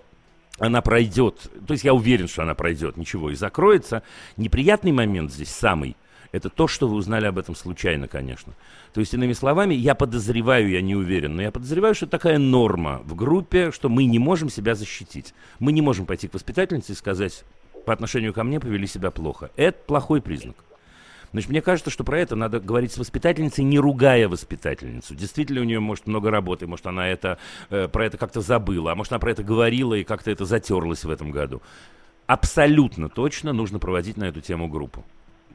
[0.58, 4.02] она пройдет, то есть я уверен, что она пройдет, ничего, и закроется.
[4.36, 5.96] Неприятный момент здесь самый,
[6.32, 8.52] это то, что вы узнали об этом случайно, конечно.
[8.92, 13.00] То есть, иными словами, я подозреваю, я не уверен, но я подозреваю, что такая норма
[13.04, 15.34] в группе, что мы не можем себя защитить.
[15.58, 17.44] Мы не можем пойти к воспитательнице и сказать,
[17.86, 19.50] по отношению ко мне повели себя плохо.
[19.56, 20.56] Это плохой признак.
[21.32, 25.14] Значит, мне кажется, что про это надо говорить с воспитательницей, не ругая воспитательницу.
[25.14, 27.38] Действительно, у нее, может, много работы, может, она это,
[27.70, 31.04] э, про это как-то забыла, а может, она про это говорила и как-то это затерлась
[31.04, 31.62] в этом году.
[32.26, 35.04] Абсолютно точно нужно проводить на эту тему группу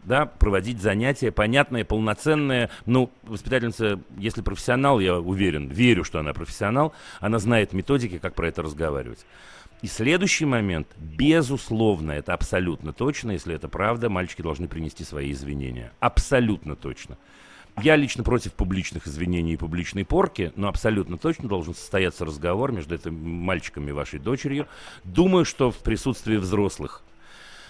[0.05, 2.69] да, проводить занятия понятные, полноценные.
[2.85, 8.47] Ну, воспитательница, если профессионал, я уверен, верю, что она профессионал, она знает методики, как про
[8.47, 9.25] это разговаривать.
[9.83, 15.91] И следующий момент, безусловно, это абсолютно точно, если это правда, мальчики должны принести свои извинения.
[15.99, 17.17] Абсолютно точно.
[17.81, 22.95] Я лично против публичных извинений и публичной порки, но абсолютно точно должен состояться разговор между
[22.95, 24.69] этими мальчиками и вашей дочерью.
[25.03, 27.03] Думаю, что в присутствии взрослых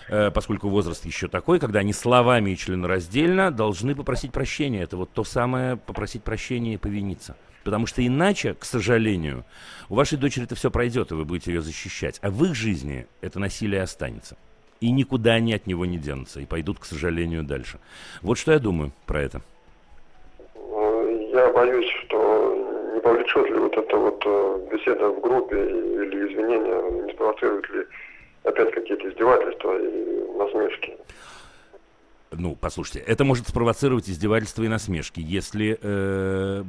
[0.08, 4.84] э, поскольку возраст еще такой, когда они словами и членораздельно должны попросить прощения.
[4.84, 7.36] Это вот то самое попросить прощения и повиниться.
[7.64, 9.46] Потому что иначе, к сожалению,
[9.90, 12.20] у вашей дочери это все пройдет, и вы будете ее защищать.
[12.22, 14.38] А в их жизни это насилие останется.
[14.82, 17.80] И никуда они от него не денутся, и пойдут, к сожалению, дальше.
[18.22, 19.42] Вот что я думаю про это.
[21.34, 27.06] Я боюсь, что не повлечет ли вот эта вот э, беседа в группе или извинения,
[27.06, 27.86] не спровоцирует ли
[28.44, 30.98] опять какие-то издевательства и насмешки.
[32.32, 36.64] Ну, послушайте, это может спровоцировать издевательства и насмешки, если э,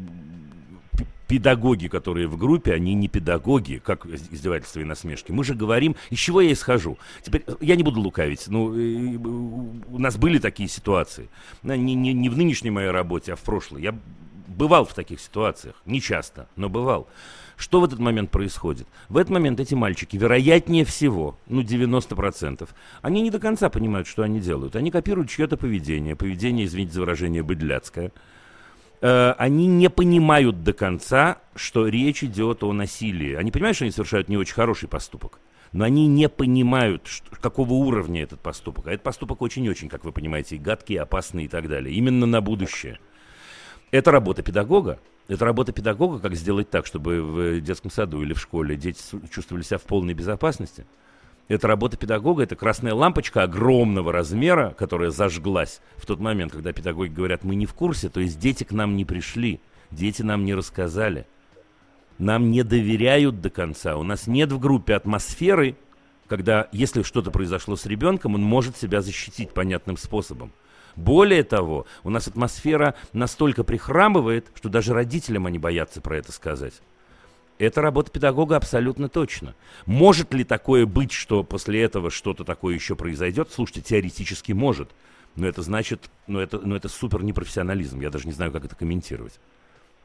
[1.34, 5.32] педагоги, которые в группе, они не педагоги, как издевательства и насмешки.
[5.32, 6.96] Мы же говорим, из чего я исхожу.
[7.22, 11.28] Теперь, я не буду лукавить, ну, у нас были такие ситуации.
[11.64, 13.82] Не, не, не в нынешней моей работе, а в прошлой.
[13.82, 13.98] Я
[14.46, 17.08] бывал в таких ситуациях, не часто, но бывал.
[17.56, 18.86] Что в этот момент происходит?
[19.08, 22.68] В этот момент эти мальчики, вероятнее всего, ну 90%,
[23.02, 24.76] они не до конца понимают, что они делают.
[24.76, 28.12] Они копируют чье-то поведение, поведение, извините за выражение, быдляцкое–
[29.00, 33.34] Э, они не понимают до конца, что речь идет о насилии.
[33.34, 35.40] Они понимают, что они совершают не очень хороший поступок,
[35.72, 38.86] но они не понимают, что, какого уровня этот поступок.
[38.86, 41.94] А этот поступок очень-очень, как вы понимаете, гадкий, опасный и так далее.
[41.94, 42.98] Именно на будущее.
[43.90, 44.98] Это работа педагога.
[45.28, 49.00] Это работа педагога, как сделать так, чтобы в детском саду или в школе дети
[49.32, 50.86] чувствовали себя в полной безопасности–
[51.48, 57.10] это работа педагога, это красная лампочка огромного размера, которая зажглась в тот момент, когда педагоги
[57.10, 60.54] говорят, мы не в курсе, то есть дети к нам не пришли, дети нам не
[60.54, 61.26] рассказали.
[62.18, 63.96] Нам не доверяют до конца.
[63.96, 65.76] У нас нет в группе атмосферы,
[66.28, 70.52] когда, если что-то произошло с ребенком, он может себя защитить понятным способом.
[70.96, 76.74] Более того, у нас атмосфера настолько прихрамывает, что даже родителям они боятся про это сказать.
[77.58, 79.54] Это работа педагога абсолютно точно.
[79.86, 83.50] Может ли такое быть, что после этого что-то такое еще произойдет?
[83.52, 84.90] Слушайте, теоретически может.
[85.36, 88.00] Но это значит, ну это, ну это супер непрофессионализм.
[88.00, 89.38] Я даже не знаю, как это комментировать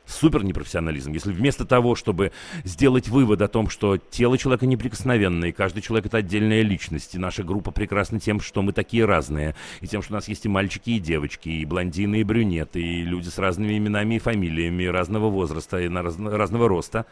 [0.10, 1.14] супер непрофессионализм.
[1.14, 2.32] Если вместо того, чтобы
[2.64, 7.20] сделать вывод о том, что тело человека неприкосновенно, и каждый человек это отдельная личность, и
[7.20, 10.50] наша группа прекрасна тем, что мы такие разные, и тем, что у нас есть и
[10.50, 15.30] мальчики, и девочки, и блондины, и брюнеты, и люди с разными именами и фамилиями, разного
[15.30, 17.06] возраста, и на раз, разного роста.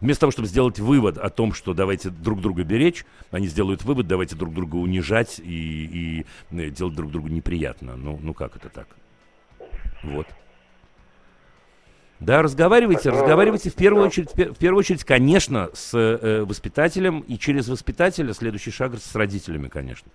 [0.00, 4.06] Вместо того, чтобы сделать вывод о том, что давайте друг друга беречь, они сделают вывод,
[4.06, 7.96] давайте друг друга унижать и, и э, делать друг другу неприятно.
[7.96, 8.88] Ну, ну как это так?
[10.02, 10.26] Вот.
[12.24, 17.68] Да, разговаривайте, разговаривайте в первую очередь, в первую очередь, конечно, с э, воспитателем и через
[17.68, 20.10] воспитателя следующий шаг с родителями, конечно.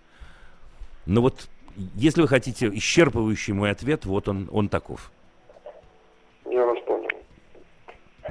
[1.06, 1.48] Но вот
[1.94, 5.12] если вы хотите исчерпывающий мой ответ, вот он, он таков.
[6.50, 6.80] Я вас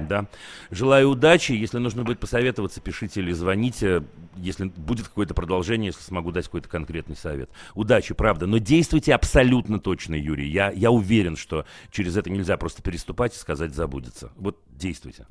[0.07, 0.25] да.
[0.71, 1.51] Желаю удачи.
[1.51, 4.03] Если нужно будет посоветоваться, пишите или звоните.
[4.35, 7.49] Если будет какое-то продолжение, если смогу дать какой-то конкретный совет.
[7.75, 8.47] Удачи, правда.
[8.47, 10.47] Но действуйте абсолютно точно, Юрий.
[10.47, 14.31] Я, я уверен, что через это нельзя просто переступать и сказать забудется.
[14.35, 15.25] Вот действуйте.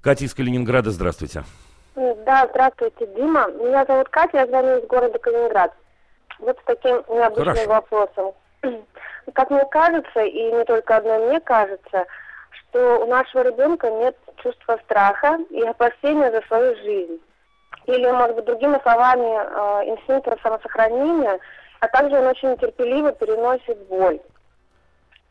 [0.00, 1.44] Катя из Калининграда, здравствуйте.
[1.94, 3.46] Да, здравствуйте, Дима.
[3.52, 5.72] Меня зовут Катя, я звоню из города Калининград.
[6.40, 7.68] Вот с таким необычным Хорошо.
[7.68, 8.32] вопросом.
[9.32, 12.04] Как мне кажется, и не только одно мне кажется,
[12.56, 17.20] что у нашего ребенка нет чувства страха и опасения за свою жизнь.
[17.86, 21.38] Или, может быть, другими словами, э, инстинкта самосохранения,
[21.80, 24.20] а также он очень терпеливо переносит боль.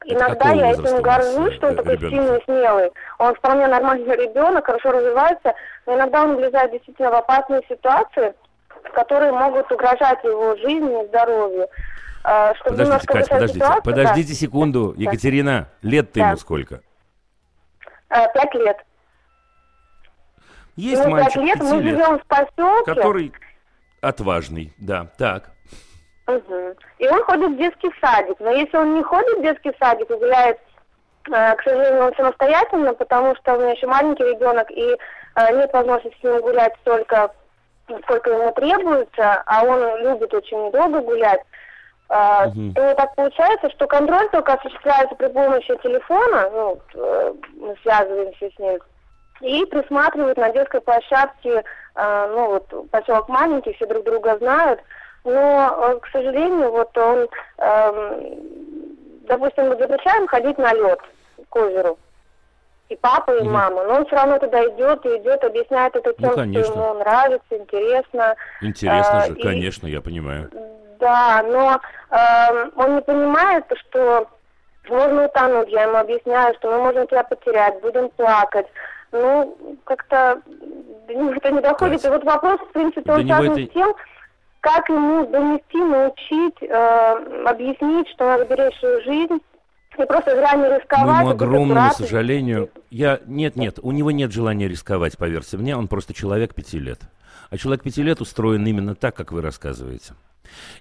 [0.06, 2.14] Иногда я этим горжусь, что он такой ребенок?
[2.14, 2.92] сильный и смелый.
[3.20, 5.54] Он вполне нормальный ребенок, хорошо развивается,
[5.86, 8.34] но иногда он влезает действительно в опасные ситуации,
[8.94, 11.68] которые могут угрожать его жизни и здоровью.
[12.26, 14.36] Э, чтобы подождите, Катя, подождите, подождите да.
[14.36, 14.94] секунду.
[14.98, 16.28] Екатерина, лет-то да.
[16.28, 16.82] ему сколько?
[18.14, 18.78] Э, пять лет.
[20.76, 22.94] Есть Ему мальчик лет, мы лет, живем в поселке.
[22.94, 23.34] Который
[24.02, 25.52] отважный, да, так.
[26.28, 26.76] Угу.
[27.00, 28.40] И он ходит в детский садик.
[28.40, 30.60] Но если он не ходит в детский садик и гуляет,
[31.32, 34.96] э, к сожалению, он самостоятельно, потому что у меня еще маленький ребенок, и
[35.36, 37.34] э, нет возможности с ним гулять столько,
[38.04, 41.42] сколько ему требуется, а он любит очень долго гулять,
[42.48, 42.74] угу.
[42.74, 48.60] то так получается, что контроль только осуществляется при помощи телефона, ну, э, мы связываемся с
[48.60, 48.80] ним,
[49.42, 51.64] и присматривают на детской площадке,
[51.96, 54.80] э, ну вот поселок маленький, все друг друга знают,
[55.24, 58.38] но, э, к сожалению, вот он, э,
[59.28, 61.00] допустим, мы запрещаем ходить на лед
[61.50, 61.98] к озеру,
[62.90, 63.50] и папа, и угу.
[63.50, 66.94] мама, но он все равно туда идет и идет, объясняет это тем, ну, что ему
[67.00, 68.36] нравится, интересно.
[68.62, 70.52] Интересно а, же, и, конечно, я понимаю.
[71.04, 74.26] Да, но э, он не понимает, что
[74.88, 75.68] можно утонуть.
[75.70, 78.68] Я ему объясняю, что мы можем тебя потерять, будем плакать.
[79.12, 80.42] Ну, как-то
[81.08, 82.02] до него это не доходит.
[82.02, 82.06] Кать.
[82.06, 83.66] И вот вопрос, в принципе, он связан это...
[83.66, 83.94] с тем,
[84.62, 89.42] как ему донести, научить, э, объяснить, что надо беречь свою жизнь.
[89.98, 91.26] И просто зря не рисковать.
[91.26, 93.22] Моему огромному сожалению, я...
[93.26, 97.02] Нет, нет, у него нет желания рисковать, поверьте мне, он просто человек пяти лет.
[97.50, 100.14] А человек пяти лет устроен именно так, как вы рассказываете.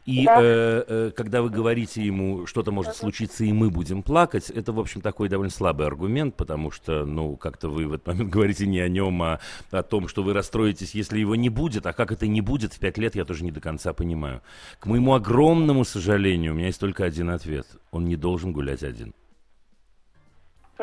[0.04, 0.38] И да.
[0.42, 4.80] э, э, когда вы говорите ему, что-то может случиться, и мы будем плакать, это, в
[4.80, 8.80] общем, такой довольно слабый аргумент, потому что, ну, как-то вы в этот момент говорите не
[8.80, 11.86] о нем, а о том, что вы расстроитесь, если его не будет.
[11.86, 14.42] А как это не будет в пять лет, я тоже не до конца понимаю.
[14.78, 17.66] К моему огромному сожалению, у меня есть только один ответ.
[17.90, 19.14] Он не должен гулять один.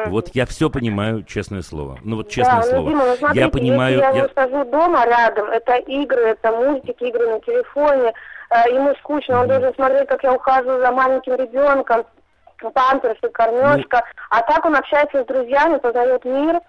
[0.08, 2.00] Вот я все понимаю, честное слово.
[2.04, 2.90] Ну вот честное да, слово.
[2.90, 3.98] Дима, ну, смотрите, я понимаю.
[4.00, 8.14] Если я, я сажу дома рядом, это игры, это мультики, игры на телефоне,
[8.50, 12.04] Э, ему скучно, он должен смотреть, как я ухаживаю за маленьким ребенком,
[12.74, 13.98] памперсы, кормежка.
[13.98, 16.60] Ну, а так он общается с друзьями, познает мир.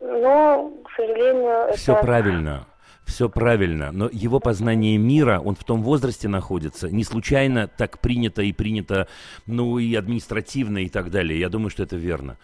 [0.00, 2.02] Но, к сожалению, Все это...
[2.02, 2.66] правильно.
[3.04, 8.42] Все правильно, но его познание мира, он в том возрасте находится, не случайно так принято
[8.42, 9.06] и принято,
[9.46, 11.38] ну и административно и так далее.
[11.38, 12.36] Я думаю, что это верно.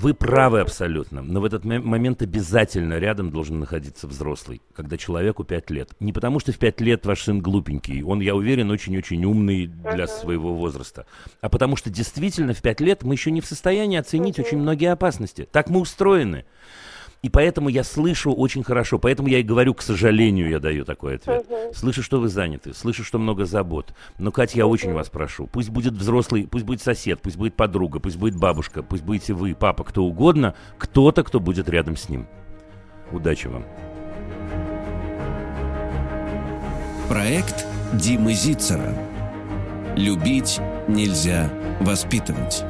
[0.00, 5.70] Вы правы абсолютно, но в этот момент обязательно рядом должен находиться взрослый, когда человеку 5
[5.70, 5.90] лет.
[5.98, 10.06] Не потому, что в 5 лет ваш сын глупенький, он, я уверен, очень-очень умный для
[10.06, 11.04] своего возраста,
[11.40, 14.92] а потому что действительно в 5 лет мы еще не в состоянии оценить очень многие
[14.92, 15.48] опасности.
[15.50, 16.44] Так мы устроены.
[17.20, 21.16] И поэтому я слышу очень хорошо, поэтому я и говорю, к сожалению, я даю такой
[21.16, 21.44] ответ.
[21.48, 21.74] Угу.
[21.74, 23.92] Слышу, что вы заняты, слышу, что много забот.
[24.18, 24.74] Но, Катя, я угу.
[24.74, 28.84] очень вас прошу, пусть будет взрослый, пусть будет сосед, пусть будет подруга, пусть будет бабушка,
[28.84, 32.28] пусть будете вы, папа, кто угодно, кто-то, кто будет рядом с ним.
[33.10, 33.64] Удачи вам.
[37.08, 38.94] Проект Димы Зицера.
[39.96, 41.50] Любить нельзя
[41.80, 42.64] воспитывать.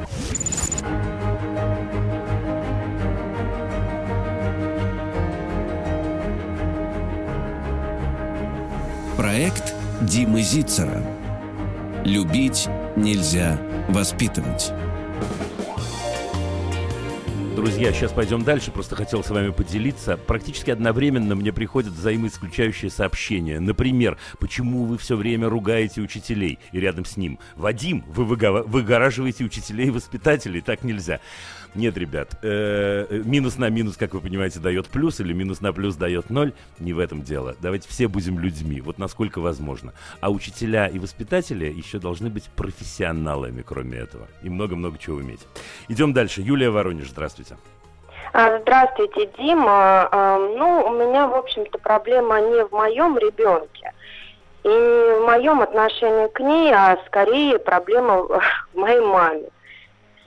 [10.09, 11.03] Димы Зицера.
[12.03, 14.73] Любить нельзя воспитывать.
[17.55, 18.71] Друзья, сейчас пойдем дальше.
[18.71, 20.17] Просто хотел с вами поделиться.
[20.17, 23.59] Практически одновременно мне приходят взаимоисключающие сообщения.
[23.59, 26.57] Например, почему вы все время ругаете учителей?
[26.71, 30.61] И рядом с ним, Вадим, вы выгораживаете учителей и воспитателей.
[30.61, 31.19] Так нельзя.
[31.75, 35.95] Нет, ребят, э, минус на минус, как вы понимаете, дает плюс, или минус на плюс
[35.95, 36.53] дает ноль.
[36.79, 37.55] Не в этом дело.
[37.61, 39.93] Давайте все будем людьми, вот насколько возможно.
[40.19, 44.27] А учителя и воспитатели еще должны быть профессионалами, кроме этого.
[44.41, 45.41] И много-много чего уметь.
[45.87, 46.41] Идем дальше.
[46.41, 47.57] Юлия Воронеж, здравствуйте.
[48.33, 50.07] А, здравствуйте, Дима.
[50.11, 53.93] А, ну, у меня, в общем-то, проблема не в моем ребенке
[54.63, 58.41] и в моем отношении к ней, а скорее проблема в
[58.73, 59.49] моей маме.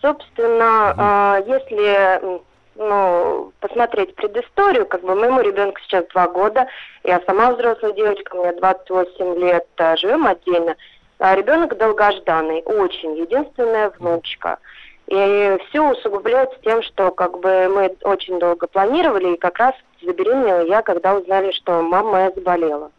[0.03, 1.53] Собственно, угу.
[1.53, 2.43] если
[2.75, 6.67] ну, посмотреть предысторию, как бы моему ребенку сейчас два года,
[7.05, 10.77] я сама взрослая девочка, мне 28 лет, а, живем отдельно.
[11.19, 14.59] А ребенок долгожданный, очень, единственная внучка.
[15.07, 20.63] И все усугубляется тем, что как бы мы очень долго планировали, и как раз забеременела
[20.63, 22.91] я, когда узнали, что мама моя заболела.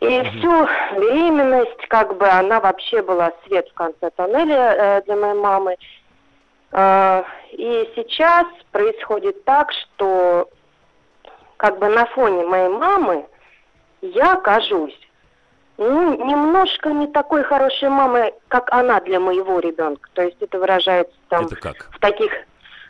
[0.00, 0.66] И всю
[0.98, 5.76] беременность, как бы, она вообще была свет в конце тоннеля э, для моей мамы.
[6.72, 10.48] Э, и сейчас происходит так, что
[11.58, 13.26] как бы на фоне моей мамы
[14.00, 14.98] я окажусь
[15.80, 20.10] ну, немножко не такой хорошей мамой, как она для моего ребенка.
[20.12, 21.88] То есть это выражается там это как?
[21.90, 22.30] в таких...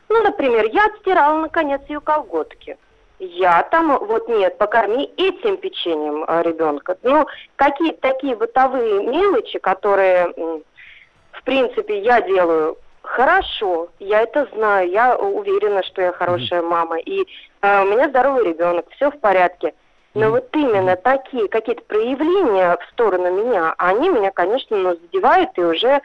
[0.09, 2.77] Ну, например, я отстирала, наконец, ее колготки.
[3.23, 6.97] Я там, вот нет, покорми этим печеньем а, ребенка.
[7.03, 10.33] Ну, какие-то такие бытовые мелочи, которые,
[11.33, 17.27] в принципе, я делаю хорошо, я это знаю, я уверена, что я хорошая мама, и
[17.61, 19.75] э, у меня здоровый ребенок, все в порядке.
[20.15, 25.61] Но вот именно такие какие-то проявления в сторону меня, они меня, конечно, ну, задевают, и
[25.61, 26.01] уже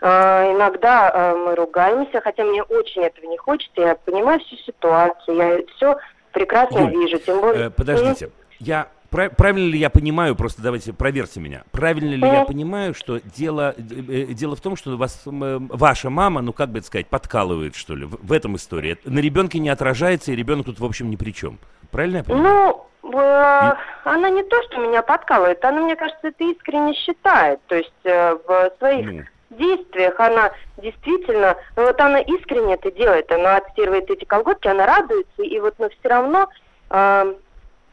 [0.00, 5.36] э, иногда э, мы ругаемся, хотя мне очень этого не хочется, я понимаю всю ситуацию,
[5.36, 5.96] я все
[6.32, 7.18] прекрасно Юль, вижу.
[7.18, 7.66] Тем более...
[7.66, 8.56] Э, подождите, mm-hmm.
[8.60, 13.74] я правильно ли я понимаю, просто давайте проверьте меня, правильно ли я понимаю, что дело,
[13.76, 17.74] э, э, дело в том, что вас, ваша мама, ну как бы это сказать, подкалывает,
[17.74, 18.98] что ли, в, в этом истории.
[19.04, 21.58] На ребенке не отражается, и ребенок тут, в общем, ни при чем.
[21.90, 22.76] Правильно я понимаю?
[23.02, 27.60] Ну, э, она не то, что меня подкалывает, она, мне кажется, это искренне считает.
[27.66, 29.22] То есть э, в своих ну.
[29.50, 35.42] Действиях она действительно, ну вот она искренне это делает, она отстирывает эти колготки, она радуется,
[35.42, 36.48] и вот, но все равно...
[36.90, 37.34] Э,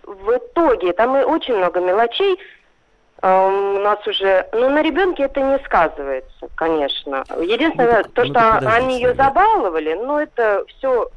[0.05, 2.39] в итоге, там и очень много мелочей,
[3.21, 7.23] у нас уже, ну, на ребенке это не сказывается, конечно.
[7.41, 11.09] Единственное, ну, то, ну, что они ее забаловали, ну, это все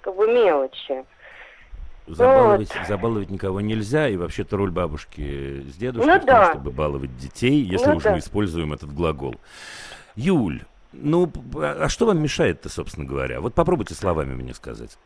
[0.00, 1.04] как бы мелочи.
[2.08, 2.88] Забаловать, вот.
[2.88, 6.50] забаловать никого нельзя, и вообще-то роль бабушки с дедушкой ну, в том, да.
[6.52, 8.12] чтобы баловать детей, если ну, уж да.
[8.12, 9.36] мы используем этот глагол.
[10.16, 13.40] Юль, ну, а что вам мешает-то, собственно говоря?
[13.40, 14.98] Вот попробуйте словами мне сказать.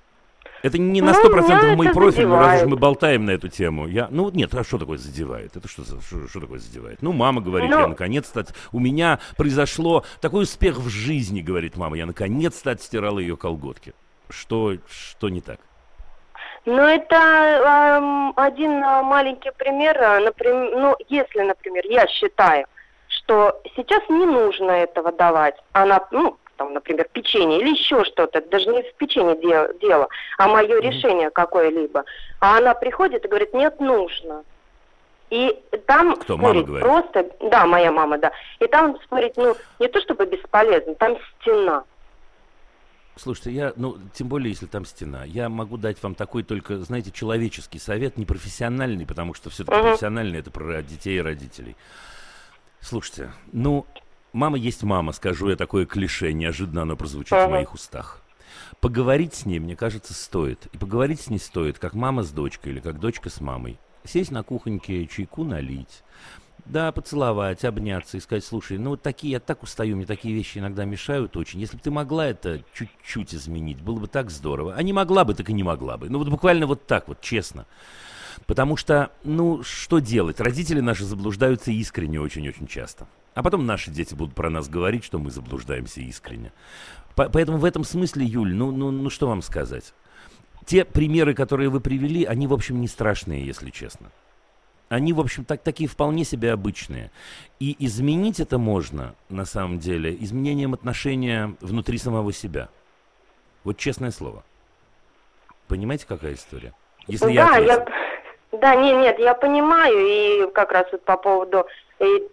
[0.63, 3.49] Это не на сто ну, процентов мой профиль, но раз уж мы болтаем на эту
[3.49, 3.89] тему.
[3.89, 5.57] Я, ну нет, а что такое задевает?
[5.57, 7.03] Это что, что, что такое задевает?
[7.03, 11.97] Ну, мама говорит, ну, я наконец-то, у меня произошло такой успех в жизни, говорит мама,
[11.97, 13.93] я наконец-то отстирала ее колготки.
[14.29, 15.59] Что, что не так?
[16.65, 19.99] Ну, это э, один маленький пример.
[20.21, 22.67] Например, ну, если, например, я считаю,
[23.09, 28.69] что сейчас не нужно этого давать, она, ну, там, например, печенье или еще что-то, даже
[28.69, 30.81] не в печенье дело, дело а мое mm-hmm.
[30.81, 32.05] решение какое-либо.
[32.41, 34.45] А она приходит и говорит, нет, нужно.
[35.31, 38.33] И там Кто, спорить просто, да, моя мама, да.
[38.61, 41.85] И там спорить, ну, не то чтобы бесполезно, там стена.
[43.17, 47.11] Слушайте, я, ну, тем более, если там стена, я могу дать вам такой только, знаете,
[47.11, 49.83] человеческий совет, не профессиональный, потому что все-таки uh-huh.
[49.83, 51.77] профессиональный это про детей и родителей.
[52.81, 53.87] Слушайте, ну,
[54.33, 57.49] Мама есть мама, скажу я такое клише, неожиданно оно прозвучит ага.
[57.49, 58.23] в моих устах.
[58.81, 60.67] Поговорить с ней, мне кажется, стоит.
[60.73, 63.79] И поговорить с ней стоит, как мама с дочкой или как дочка с мамой.
[64.05, 66.03] Сесть на кухоньке, чайку налить.
[66.65, 70.59] Да, поцеловать, обняться и сказать, слушай, ну вот такие, я так устаю, мне такие вещи
[70.59, 71.61] иногда мешают очень.
[71.61, 74.75] Если бы ты могла это чуть-чуть изменить, было бы так здорово.
[74.75, 76.09] А не могла бы, так и не могла бы.
[76.09, 77.67] Ну вот буквально вот так вот, честно.
[78.47, 80.41] Потому что, ну, что делать?
[80.41, 83.09] Родители наши заблуждаются искренне очень-очень часто.
[83.35, 86.53] А потом наши дети будут про нас говорить, что мы заблуждаемся искренне.
[87.15, 89.95] По поэтому в этом смысле, Юль, ну, ну, ну что вам сказать?
[90.65, 94.11] Те примеры, которые вы привели, они, в общем, не страшные, если честно.
[94.93, 97.11] Они, в общем, так, такие вполне себе обычные.
[97.59, 102.69] И изменить это можно, на самом деле, изменением отношения внутри самого себя.
[103.65, 104.45] Вот честное слово.
[105.67, 106.75] Понимаете, какая история?
[107.07, 107.87] Если да, я, я
[108.53, 111.67] да, нет, нет, я понимаю, и как раз вот по поводу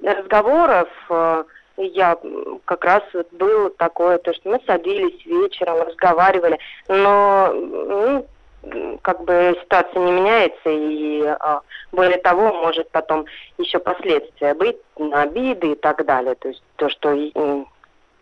[0.03, 1.43] разговоров, э,
[1.77, 2.17] я
[2.65, 8.27] как раз вот было такое, то, что мы садились вечером, разговаривали, но ну,
[9.01, 13.25] как бы ситуация не меняется, и а, более того, может потом
[13.57, 16.35] еще последствия быть, обиды и так далее.
[16.35, 17.15] То есть то, что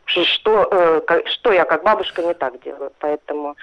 [0.06, 3.56] что, э, что я как бабушка не так делаю, поэтому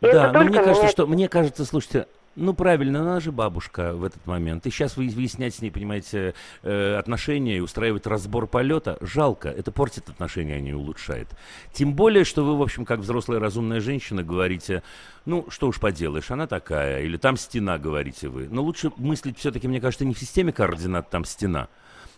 [0.00, 2.06] да, но мне кажется, что мне кажется, слушайте,
[2.36, 4.66] ну, правильно, она же бабушка в этот момент.
[4.66, 9.48] И сейчас вы выяснять с ней, понимаете, э, отношения и устраивать разбор полета, жалко.
[9.48, 11.28] Это портит отношения, а не улучшает.
[11.72, 14.82] Тем более, что вы, в общем, как взрослая разумная женщина говорите,
[15.26, 17.02] ну, что уж поделаешь, она такая.
[17.02, 18.48] Или там стена, говорите вы.
[18.50, 21.68] Но лучше мыслить все-таки, мне кажется, не в системе координат, там стена.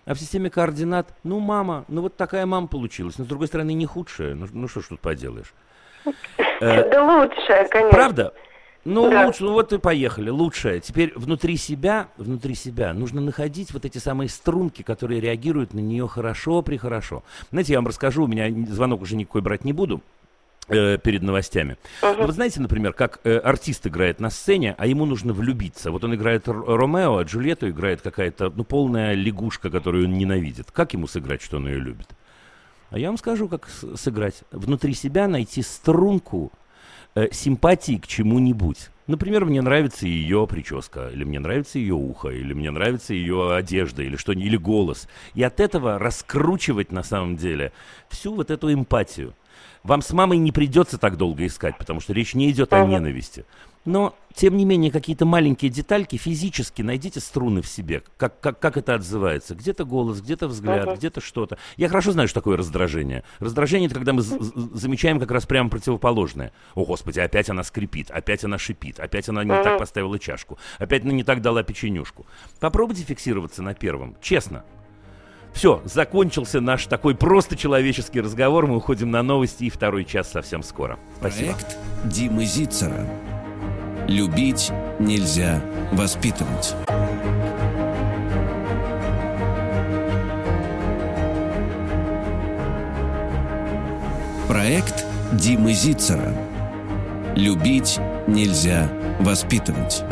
[0.06, 3.18] А в системе координат, ну, мама, ну вот такая мама получилась.
[3.18, 4.34] Но, с другой стороны, не худшая.
[4.34, 5.52] Ну, ну что ж тут поделаешь.
[6.58, 7.90] Да лучшая, конечно.
[7.90, 8.32] Правда?
[8.86, 9.26] Ну, да.
[9.26, 10.30] лучше, ну вот и поехали.
[10.30, 10.80] Лучшее.
[10.80, 16.06] Теперь внутри себя, внутри себя нужно находить вот эти самые струнки, которые реагируют на нее
[16.06, 17.24] хорошо, прихорошо.
[17.50, 20.02] Знаете, я вам расскажу, у меня звонок уже никакой брать не буду
[20.68, 21.78] э, перед новостями.
[22.00, 22.14] Uh-huh.
[22.16, 25.90] Ну, вы знаете, например, как э, артист играет на сцене, а ему нужно влюбиться.
[25.90, 30.70] Вот он играет Ромео, а Джульетту играет какая-то, ну, полная лягушка, которую он ненавидит.
[30.70, 32.10] Как ему сыграть, что он ее любит?
[32.90, 34.42] А я вам скажу, как сыграть.
[34.52, 36.52] Внутри себя найти струнку,
[37.16, 38.90] э, симпатии к чему-нибудь.
[39.08, 44.02] Например, мне нравится ее прическа, или мне нравится ее ухо, или мне нравится ее одежда,
[44.02, 45.08] или что или голос.
[45.34, 47.72] И от этого раскручивать на самом деле
[48.08, 49.34] всю вот эту эмпатию.
[49.84, 53.44] Вам с мамой не придется так долго искать, потому что речь не идет о ненависти.
[53.86, 58.02] Но, тем не менее, какие-то маленькие детальки физически найдите струны в себе.
[58.16, 59.54] Как, как, как это отзывается?
[59.54, 60.96] Где-то голос, где-то взгляд, uh-huh.
[60.96, 61.56] где-то что-то.
[61.76, 63.22] Я хорошо знаю, что такое раздражение.
[63.38, 66.52] Раздражение– это когда мы замечаем как раз прямо противоположное.
[66.74, 69.62] О, Господи, опять она скрипит, опять она шипит, опять она не uh-huh.
[69.62, 72.26] так поставила чашку, опять она не так дала печенюшку.
[72.58, 74.16] Попробуйте фиксироваться на первом.
[74.20, 74.64] Честно.
[75.54, 78.66] Все, закончился наш такой просто человеческий разговор.
[78.66, 80.98] Мы уходим на новости и второй час совсем скоро.
[81.18, 81.52] Спасибо.
[81.52, 83.06] Проект Димы Зицера.
[84.08, 86.74] Любить нельзя воспитывать.
[94.46, 96.32] Проект Димы Зицера.
[97.34, 97.98] Любить
[98.28, 98.88] нельзя
[99.18, 100.04] воспитывать.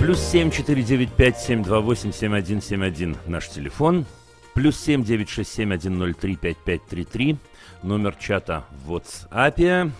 [0.00, 4.04] Плюс семь четыре девять пять семь два восемь семь один семь один наш телефон.
[4.52, 7.36] Плюс семь девять шесть семь один ноль три пять пять три три.
[7.84, 9.92] Номер чата в WhatsApp.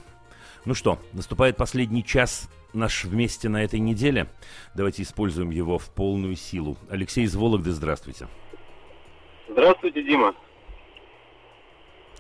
[0.66, 4.26] Ну что, наступает последний час наш вместе на этой неделе.
[4.74, 6.76] Давайте используем его в полную силу.
[6.90, 8.26] Алексей из Вологды, здравствуйте.
[9.48, 10.34] Здравствуйте, Дима.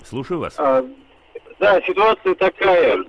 [0.04, 0.54] Слушаю вас.
[0.58, 0.84] А,
[1.58, 3.04] да, ситуация такая.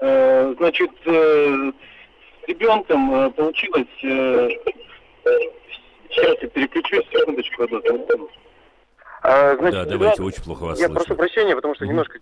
[0.00, 1.72] Э, значит, э,
[2.42, 4.04] с ребенком э, получилось...
[4.04, 4.48] Э,
[6.08, 7.82] сейчас я переключусь, секундочку, одну
[9.22, 11.04] а, значит, да, давайте, очень плохо вас Я слышно.
[11.04, 11.88] прошу прощения, потому что mm-hmm.
[11.88, 12.18] немножко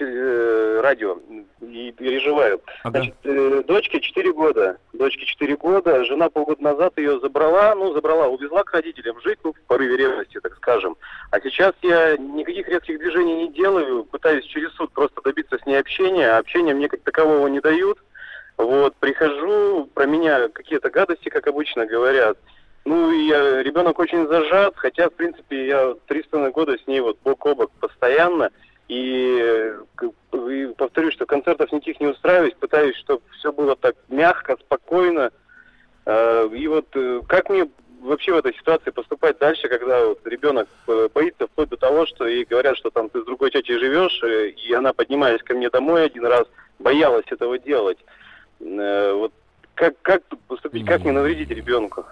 [0.00, 1.18] радио
[1.60, 2.60] и переживаю.
[2.82, 2.98] Ага.
[2.98, 4.78] Значит, э, дочке 4 года.
[4.92, 6.04] Дочке 4 года.
[6.04, 10.40] Жена полгода назад ее забрала, ну, забрала, увезла к родителям жить, ну, в порыве ревности,
[10.40, 10.96] так скажем.
[11.30, 15.78] А сейчас я никаких резких движений не делаю, пытаюсь через суд просто добиться с ней
[15.78, 17.98] общения, а общения мне как такового не дают.
[18.58, 22.36] Вот, прихожу, про меня какие-то гадости, как обычно говорят.
[22.84, 27.00] Ну, я, ребенок очень зажат, хотя, в принципе, я три с половиной года с ней
[27.00, 28.50] вот бок о бок постоянно.
[28.88, 29.74] И,
[30.32, 35.30] и повторюсь, что концертов никаких не устраиваюсь, пытаюсь, чтобы все было так мягко, спокойно.
[36.04, 37.68] А, и вот э, как мне
[38.00, 42.26] вообще в этой ситуации поступать дальше, когда вот ребенок э, боится вплоть до того, что
[42.26, 45.70] ей говорят, что там ты с другой тетей живешь, э, и она, поднимаясь ко мне
[45.70, 46.46] домой один раз,
[46.78, 47.98] боялась этого делать.
[48.58, 49.32] Вот
[49.74, 52.04] как, как поступить, как не навредить ребенку?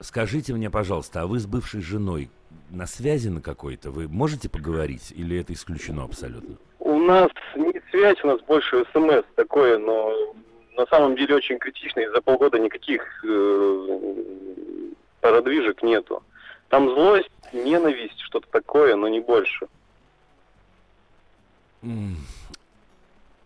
[0.00, 2.30] Скажите мне, пожалуйста, а вы с бывшей женой
[2.70, 3.90] на связи на какой-то?
[3.90, 6.56] Вы можете поговорить или это исключено абсолютно?
[6.78, 10.34] У нас не связь, у нас больше смс такое, но
[10.76, 14.14] на самом деле очень критично, и за полгода никаких э,
[15.20, 16.22] продвижек нету.
[16.68, 19.66] Там злость, ненависть, что-то такое, но не больше.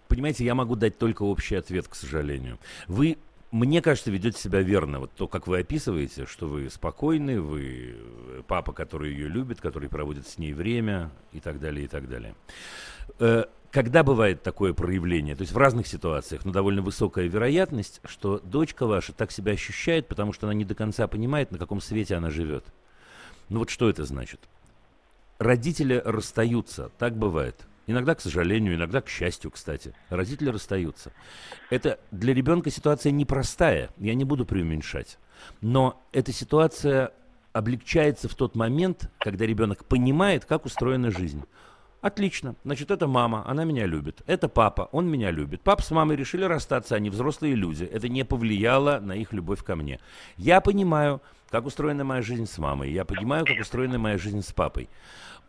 [0.08, 2.58] Понимаете, я могу дать только общий ответ, к сожалению.
[2.86, 3.16] Вы
[3.52, 4.98] мне кажется, ведете себя верно.
[4.98, 9.90] Вот то, как вы описываете, что вы спокойны, вы э, папа, который ее любит, который
[9.90, 12.34] проводит с ней время и так далее, и так далее.
[13.18, 18.38] Э, когда бывает такое проявление, то есть в разных ситуациях, но довольно высокая вероятность, что
[18.38, 22.14] дочка ваша так себя ощущает, потому что она не до конца понимает, на каком свете
[22.14, 22.64] она живет.
[23.50, 24.40] Ну вот что это значит?
[25.38, 27.56] Родители расстаются, так бывает–
[27.86, 29.94] Иногда, к сожалению, иногда, к счастью, кстати.
[30.08, 31.12] Родители расстаются.
[31.70, 35.18] Это для ребенка ситуация непростая, я не буду преуменьшать.
[35.60, 37.12] Но эта ситуация
[37.52, 41.44] облегчается в тот момент, когда ребенок понимает, как устроена жизнь.
[42.02, 42.56] Отлично.
[42.64, 44.22] Значит, это мама, она меня любит.
[44.26, 45.62] Это папа, он меня любит.
[45.62, 47.84] Папа с мамой решили расстаться, они взрослые люди.
[47.84, 50.00] Это не повлияло на их любовь ко мне.
[50.36, 52.90] Я понимаю, как устроена моя жизнь с мамой.
[52.90, 54.88] Я понимаю, как устроена моя жизнь с папой.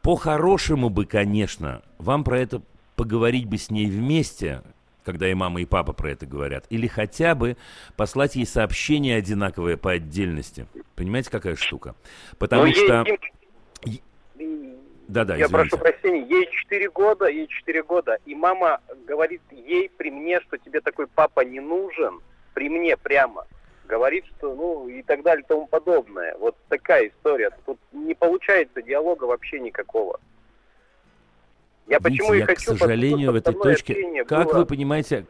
[0.04, 2.62] По-хорошему бы, конечно, вам про это
[2.96, 4.62] поговорить бы с ней вместе,
[5.04, 6.66] когда и мама, и папа про это говорят.
[6.70, 7.58] Или хотя бы
[7.96, 10.68] послать ей сообщение одинаковое по отдельности.
[10.96, 11.96] Понимаете, какая штука?
[12.38, 13.06] Потому Но что...
[15.14, 20.10] Да-да, Я прошу прощения, ей 4 года, ей 4 года, и мама говорит ей при
[20.10, 22.20] мне, что тебе такой папа не нужен,
[22.56, 23.46] при мне прямо.
[23.88, 26.36] Говорит, что, ну, и так далее, и тому подобное.
[26.40, 27.52] Вот такая история.
[27.66, 30.20] Тут не получается диалога вообще никакого.
[31.88, 34.60] Я Видите, почему я, и хочу, к сожалению, в этой точке, как было...
[34.60, 35.28] вы понимаете,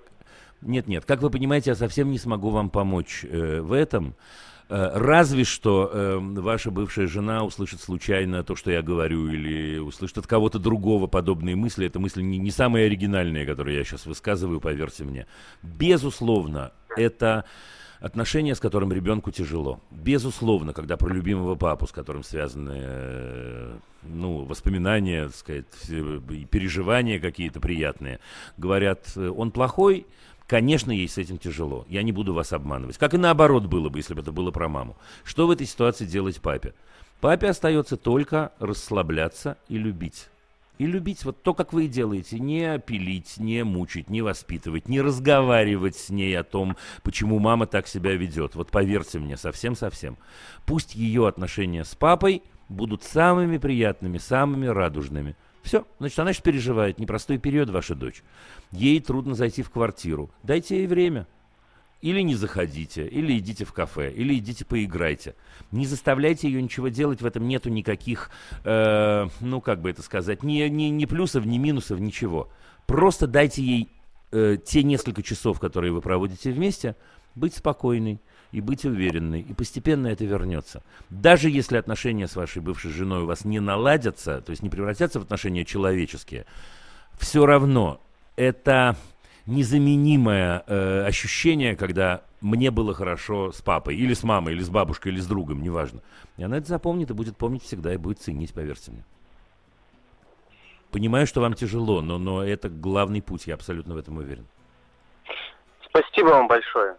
[0.61, 4.15] нет, нет, как вы понимаете, я совсем не смогу вам помочь э, в этом.
[4.73, 10.17] Э, разве что э, ваша бывшая жена услышит случайно то, что я говорю, или услышит
[10.17, 11.85] от кого-то другого подобные мысли.
[11.85, 15.27] Это мысли не, не самые оригинальные, которые я сейчас высказываю, поверьте мне.
[15.61, 17.45] Безусловно, это
[17.99, 19.79] отношения, с которым ребенку тяжело.
[19.91, 25.65] Безусловно, когда про любимого папу, с которым связаны э, ну, воспоминания, так сказать,
[26.49, 28.19] переживания какие-то приятные,
[28.57, 30.07] говорят, э, он плохой,
[30.47, 31.85] Конечно, ей с этим тяжело.
[31.87, 32.97] Я не буду вас обманывать.
[32.97, 34.97] Как и наоборот было бы, если бы это было про маму.
[35.23, 36.73] Что в этой ситуации делать папе?
[37.21, 40.27] Папе остается только расслабляться и любить.
[40.79, 42.39] И любить вот то, как вы и делаете.
[42.39, 47.87] Не пилить, не мучить, не воспитывать, не разговаривать с ней о том, почему мама так
[47.87, 48.55] себя ведет.
[48.55, 50.17] Вот поверьте мне, совсем-совсем.
[50.65, 55.37] Пусть ее отношения с папой будут самыми приятными, самыми радужными.
[55.61, 58.21] Все, значит, она сейчас переживает непростой период, ваша дочь.
[58.73, 60.31] Ей трудно зайти в квартиру.
[60.41, 61.27] Дайте ей время.
[62.01, 65.35] Или не заходите, или идите в кафе, или идите поиграйте.
[65.71, 68.29] Не заставляйте ее ничего делать, в этом нету никаких,
[68.65, 72.49] э, ну как бы это сказать, ни, ни, ни плюсов, ни минусов, ничего.
[72.87, 73.89] Просто дайте ей
[74.33, 76.97] э, те несколько часов, которые вы проводите вместе,
[77.35, 78.19] быть спокойной
[78.51, 80.83] и быть уверенной, и постепенно это вернется.
[81.09, 85.21] Даже если отношения с вашей бывшей женой у вас не наладятся, то есть не превратятся
[85.21, 86.45] в отношения человеческие,
[87.17, 88.01] все равно
[88.35, 88.95] это
[89.45, 95.11] незаменимое э, ощущение, когда мне было хорошо с папой, или с мамой, или с бабушкой,
[95.11, 96.01] или с другом, неважно.
[96.37, 99.05] И она это запомнит и будет помнить всегда, и будет ценить, поверьте мне.
[100.91, 104.45] Понимаю, что вам тяжело, но, но это главный путь, я абсолютно в этом уверен.
[105.89, 106.95] Спасибо вам большое.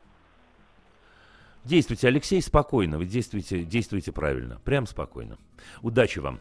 [1.65, 2.99] Действуйте, Алексей, спокойно.
[2.99, 4.61] Вы действуйте, действуйте правильно.
[4.65, 5.39] Прям спокойно.
[5.81, 6.41] Удачи вам.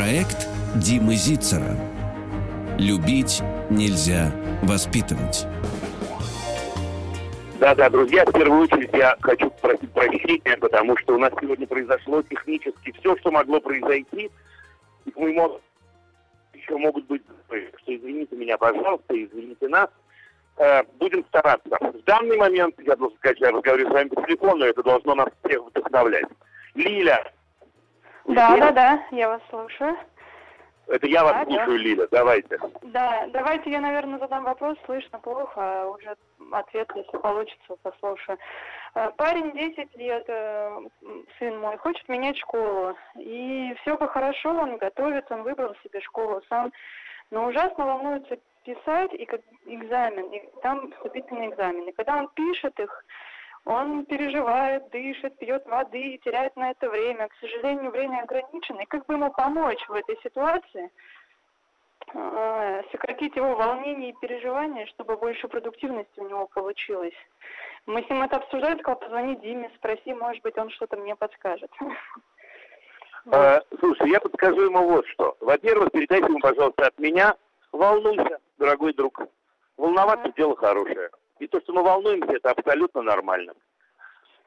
[0.00, 1.76] Проект Димы Зицера.
[2.78, 4.32] Любить нельзя
[4.62, 5.46] воспитывать.
[7.58, 12.22] Да-да, друзья, в первую очередь я хочу просить прощения, потому что у нас сегодня произошло
[12.22, 14.30] технически все, что могло произойти–
[15.04, 15.60] и к моему
[16.54, 19.90] еще могут быть, что извините меня, пожалуйста, извините нас.
[20.56, 21.76] Э, будем стараться.
[21.78, 25.28] В данный момент, я должен сказать, я разговариваю с вами по телефону, это должно нас
[25.44, 26.24] всех вдохновлять.
[26.74, 27.30] Лиля.
[28.26, 29.96] Да, да, да, я вас слушаю.
[30.90, 31.84] Это я вас да, слушаю, да.
[31.84, 32.58] Лиля, давайте.
[32.82, 36.16] Да, давайте я, наверное, задам вопрос, слышно плохо, а уже
[36.50, 38.38] ответ, если получится, послушаю.
[38.96, 40.78] Э, парень 10 лет, э,
[41.38, 42.96] сын мой, хочет менять школу.
[43.16, 46.72] И все бы хорошо, он готовится, он выбрал себе школу сам.
[47.30, 51.92] Но ужасно волнуется писать и как экзамен, и там вступительные экзамены.
[51.92, 53.04] Когда он пишет их,
[53.70, 57.28] он переживает, дышит, пьет воды и теряет на это время.
[57.28, 58.80] К сожалению, время ограничено.
[58.80, 60.90] И как бы ему помочь в этой ситуации?
[62.12, 67.14] Э, сократить его волнение и переживания, чтобы больше продуктивности у него получилось.
[67.86, 71.70] Мы с ним это обсуждали, сказал, позвони Диме, спроси, может быть, он что-то мне подскажет.
[73.30, 75.36] А, слушай, я подскажу ему вот что.
[75.40, 77.36] Во-первых, передайте ему, пожалуйста, от меня,
[77.70, 79.20] волнуйся, дорогой друг.
[79.76, 81.10] Волноваться mm дело хорошее.
[81.40, 83.54] И то, что мы волнуемся, это абсолютно нормально.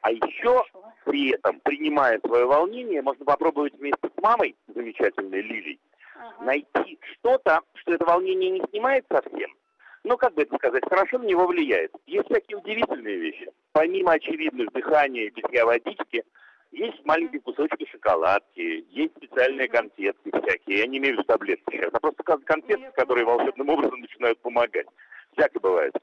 [0.00, 0.62] А еще
[1.04, 5.80] при этом, принимая свое волнение, можно попробовать вместе с мамой, замечательной Лилей,
[6.14, 6.44] ага.
[6.44, 9.50] найти что-то, что это волнение не снимает совсем,
[10.04, 11.90] ну, как бы это сказать, хорошо на него влияет.
[12.06, 13.50] Есть всякие удивительные вещи.
[13.72, 16.22] Помимо очевидных дыхания и питья водички,
[16.70, 20.80] есть маленькие кусочки шоколадки, есть специальные конфетки всякие.
[20.80, 24.86] Я не имею в виду таблетки сейчас, а просто конфетки, которые волшебным образом начинают помогать.
[25.32, 25.94] Всякое бывает.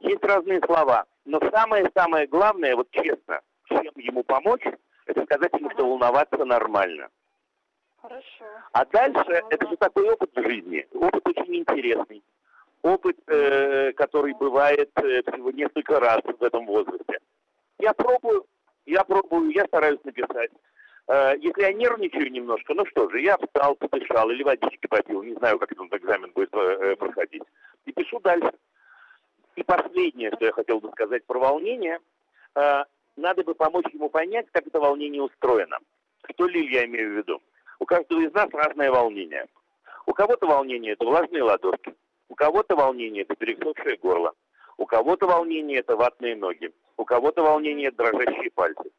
[0.00, 1.04] Есть разные слова.
[1.24, 4.64] Но самое-самое главное, вот честно, чем ему помочь,
[5.06, 7.08] это сказать ему, что волноваться нормально.
[8.00, 8.44] Хорошо.
[8.72, 10.86] А дальше, это же такой опыт в жизни.
[10.92, 12.22] Опыт очень интересный
[12.82, 17.18] опыт, э, который бывает э, всего несколько раз в этом возрасте.
[17.78, 18.46] Я пробую,
[18.86, 20.50] я пробую, я стараюсь написать.
[21.08, 25.34] Э, если я нервничаю немножко, ну что же, я встал, подышал или водички попил, не
[25.34, 27.42] знаю, как этот экзамен будет э, проходить,
[27.84, 28.52] и пишу дальше.
[29.58, 31.98] И последнее, что я хотел бы сказать про волнение,
[32.54, 32.84] э,
[33.16, 35.78] надо бы помочь ему понять, как это волнение устроено.
[36.30, 37.42] Что ли я имею в виду?
[37.80, 39.46] У каждого из нас разное волнение.
[40.06, 41.92] У кого-то волнение– это влажные ладошки,
[42.28, 44.32] у кого-то волнение– это пересохшее горло,
[44.76, 48.92] у кого-то волнение– это ватные ноги, у кого-то волнение– это дрожащие пальцы.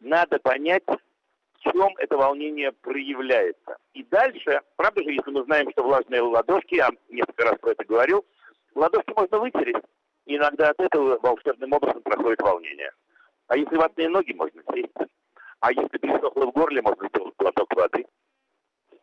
[0.00, 3.78] Надо понять, в чем это волнение проявляется.
[3.94, 7.84] И дальше, правда же, если мы знаем, что влажные ладошки, я несколько раз про это
[7.86, 8.26] говорил,
[8.74, 9.82] ладошки можно вытереть,
[10.26, 12.92] и иногда от этого волшебным образом проходит волнение.
[13.48, 15.10] А если ватные ноги, можно сесть.
[15.60, 18.06] А если пересохло в горле, можно сделать глоток воды.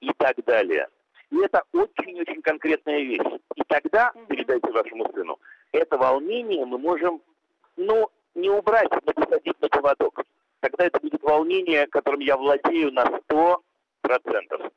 [0.01, 0.87] И так далее.
[1.31, 3.39] И это очень-очень конкретная вещь.
[3.55, 5.39] И тогда, передайте вашему сыну,
[5.71, 7.21] это волнение мы можем,
[7.77, 10.23] ну, не убрать, но посадить на поводок.
[10.61, 14.71] Тогда это будет волнение, которым я владею на 100%.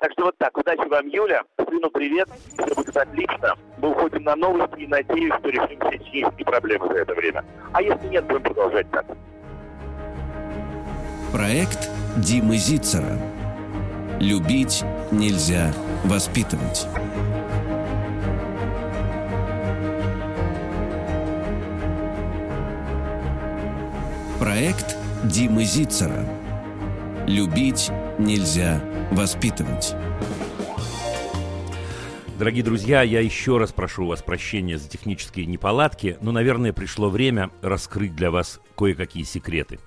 [0.00, 0.56] Так что вот так.
[0.56, 1.42] Удачи вам, Юля.
[1.68, 2.26] Сыну привет.
[2.54, 3.54] Все будет отлично.
[3.76, 7.44] Мы уходим на новости и надеюсь, что решим все технические проблемы за это время.
[7.72, 9.04] А если нет, будем продолжать так.
[11.32, 13.18] Проект Димы Зицера.
[14.18, 15.70] Любить нельзя
[16.04, 16.86] воспитывать.
[24.38, 26.24] Проект Димы Зицера.
[27.26, 29.94] Любить нельзя воспитывать.
[32.38, 37.10] Дорогие друзья, я еще раз прошу у вас прощения за технические неполадки, но, наверное, пришло
[37.10, 39.78] время раскрыть для вас кое-какие секреты.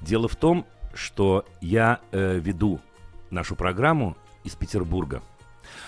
[0.00, 2.80] Дело в том, что я э, веду
[3.30, 5.22] нашу программу из Петербурга.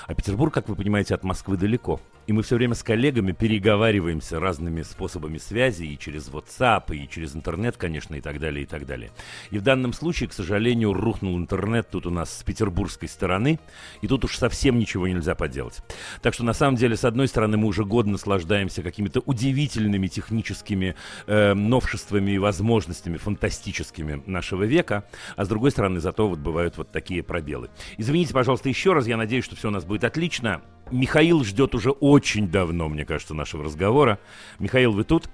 [0.06, 4.40] А Петербург, как вы понимаете, от Москвы далеко– и мы все время с коллегами переговариваемся
[4.40, 8.86] разными способами связи, и через WhatsApp, и через интернет, конечно, и так далее, и так
[8.86, 9.10] далее.
[9.50, 13.58] И в данном случае, к сожалению, рухнул интернет тут у нас с петербургской стороны,
[14.00, 15.82] и тут уж совсем ничего нельзя поделать.
[16.22, 20.94] Так что, на самом деле, с одной стороны, мы уже год наслаждаемся какими-то удивительными техническими
[21.26, 25.04] э, новшествами и возможностями фантастическими нашего века,
[25.36, 27.70] а с другой стороны, зато вот бывают вот такие пробелы.
[27.98, 30.62] Извините, пожалуйста, еще раз, я надеюсь, что все у нас будет отлично.
[30.94, 34.18] Михаил ждет уже очень давно, мне кажется, нашего разговора.
[34.60, 35.24] Михаил, вы тут?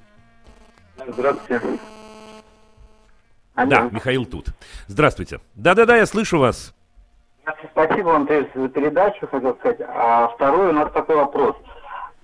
[1.06, 1.60] Здравствуйте.
[3.54, 3.68] Алло.
[3.68, 4.46] Да, Михаил тут.
[4.86, 5.40] Здравствуйте.
[5.54, 6.74] Да-да-да, я слышу вас.
[7.72, 9.80] Спасибо вам за передачу, хотел сказать.
[9.86, 11.56] А второй у нас такой вопрос.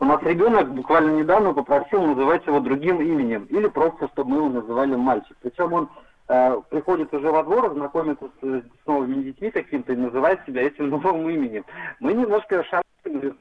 [0.00, 3.44] У нас ребенок буквально недавно попросил называть его другим именем.
[3.50, 5.36] Или просто, чтобы мы его называли мальчик.
[5.42, 5.90] Причем он
[6.26, 11.28] приходит уже во двор, знакомится с, с новыми детьми каким-то и называет себя этим новым
[11.28, 11.64] именем.
[12.00, 12.82] Мы немножко с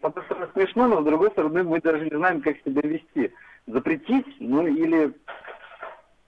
[0.01, 3.33] одной стороны смешно, но с другой стороны мы даже не знаем, как себя вести.
[3.67, 5.13] Запретить, ну или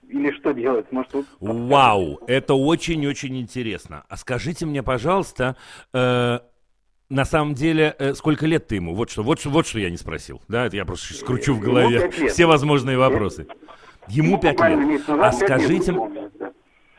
[0.08, 0.90] или что делать?
[0.90, 1.26] Может, вот...
[1.40, 4.04] Вау, это очень-очень интересно.
[4.08, 5.56] А скажите мне, пожалуйста,
[5.92, 6.38] э,
[7.10, 8.94] на самом деле, э, сколько лет ты ему?
[8.94, 10.40] Вот что, вот, вот что я не спросил.
[10.48, 13.46] Да, это я просто скручу в голове все возможные вопросы.
[14.08, 15.02] Ему пять лет.
[15.08, 15.94] А скажите...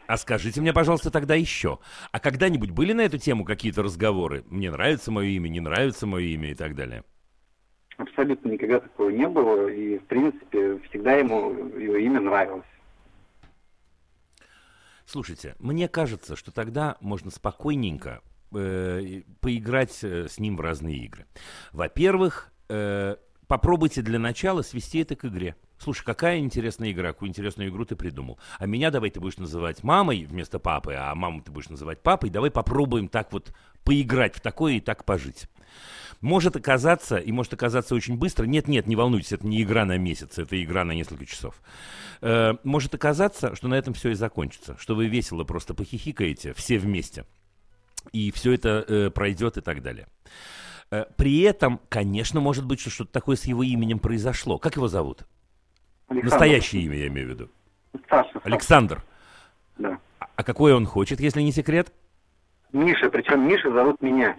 [0.09, 1.77] А скажите мне, пожалуйста, тогда еще.
[2.11, 4.43] А когда-нибудь были на эту тему какие-то разговоры?
[4.47, 7.03] Мне нравится мое имя, не нравится мое имя и так далее?
[7.97, 9.67] Абсолютно никогда такого не было.
[9.67, 12.65] И, в принципе, всегда ему его имя нравилось.
[15.05, 21.27] Слушайте, мне кажется, что тогда можно спокойненько э, поиграть э, с ним в разные игры.
[21.71, 23.15] Во-первых, э,
[23.49, 25.55] попробуйте для начала свести это к игре.
[25.79, 28.37] Слушай, какая интересная игра, какую интересную игру ты придумал.
[28.59, 32.29] А меня давай ты будешь называть мамой вместо папы, а маму ты будешь называть папой.
[32.29, 33.51] Давай попробуем так вот
[33.83, 35.47] поиграть в такое и так пожить.
[36.21, 40.37] Может оказаться, и может оказаться очень быстро, нет-нет, не волнуйтесь, это не игра на месяц,
[40.37, 41.55] это игра на несколько часов.
[42.21, 46.77] Э, может оказаться, что на этом все и закончится, что вы весело просто похихикаете все
[46.77, 47.25] вместе,
[48.11, 50.07] и все это э, пройдет и так далее.
[50.91, 54.57] Э, при этом, конечно, может быть, что что-то такое с его именем произошло.
[54.57, 55.25] Как его зовут?
[56.07, 56.31] Александр.
[56.31, 57.49] Настоящее имя, я имею в виду.
[58.09, 58.39] Саша.
[58.43, 59.03] Александр.
[59.77, 59.99] Да.
[60.19, 61.93] А, а какое он хочет, если не секрет?
[62.71, 64.35] Миша, причем Миша зовут меня.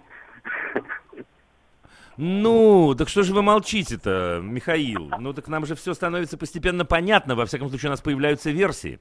[2.17, 5.11] Ну, так что же вы молчите-то, Михаил?
[5.21, 7.35] Ну, так нам же все становится постепенно понятно.
[7.35, 9.01] Во всяком случае, у нас появляются версии.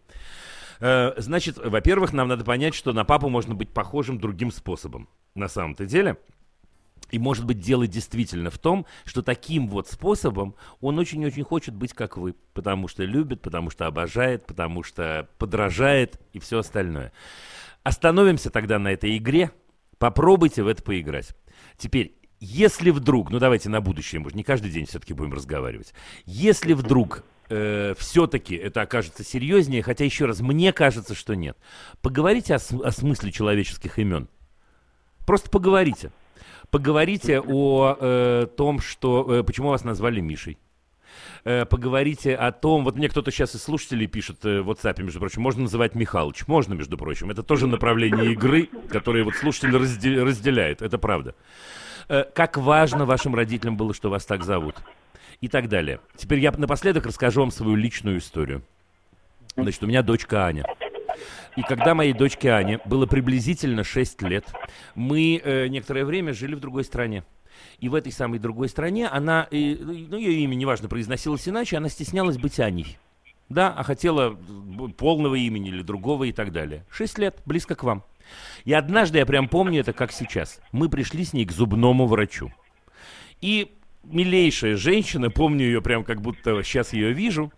[0.80, 5.10] Э, значит, во-первых, нам надо понять, что на папу можно быть похожим другим способом.
[5.36, 6.18] На самом-то деле.
[7.12, 11.94] И, может быть, дело действительно в том, что таким вот способом он очень-очень хочет быть
[11.94, 17.12] как вы, потому что любит, потому что обожает, потому что подражает и все остальное.
[17.84, 19.52] Остановимся тогда на этой игре,
[19.98, 21.36] попробуйте в это поиграть.
[21.78, 25.94] Теперь, если вдруг, ну давайте на будущее, может, не каждый день все-таки будем разговаривать.
[26.26, 31.58] Если вдруг э, все-таки это окажется серьезнее, хотя еще раз, мне кажется, что нет.
[32.02, 34.30] Поговорите о, о смысле человеческих имен.
[35.26, 36.12] Просто поговорите.
[36.72, 40.58] Поговорите о э, том, что, э, почему вас назвали Мишей.
[41.44, 45.20] Э, поговорите о том, вот мне кто-то сейчас из слушателей пишет э, в WhatsApp, между
[45.20, 50.24] прочим, можно называть Михалыч, можно, между прочим, это тоже направление игры, которое вот слушатель разде-
[50.24, 51.36] разделяет, это правда.
[52.08, 54.76] Э, как важно вашим родителям было, что вас так зовут.
[55.42, 56.02] И так далее.
[56.18, 58.62] Теперь я напоследок расскажу вам свою личную историю.
[59.56, 60.66] Значит, у меня дочка Аня.
[61.56, 64.46] И когда моей дочке Ане было приблизительно 6 лет,
[64.96, 67.24] мы э, некоторое время жили в другой стране.
[67.80, 71.90] И в этой самой другой стране она, э, ну, ее имя, неважно, произносилось иначе, она
[71.90, 72.98] стеснялась быть Аней.
[73.50, 74.38] Да, а хотела
[74.98, 76.86] полного имени или другого и так далее.
[76.92, 78.04] Шесть лет, близко к вам.
[78.64, 82.52] И однажды, я прям помню это как сейчас, мы пришли с ней к зубному врачу.
[83.42, 83.72] И
[84.04, 87.52] милейшая женщина, помню ее прям как будто сейчас ее вижу,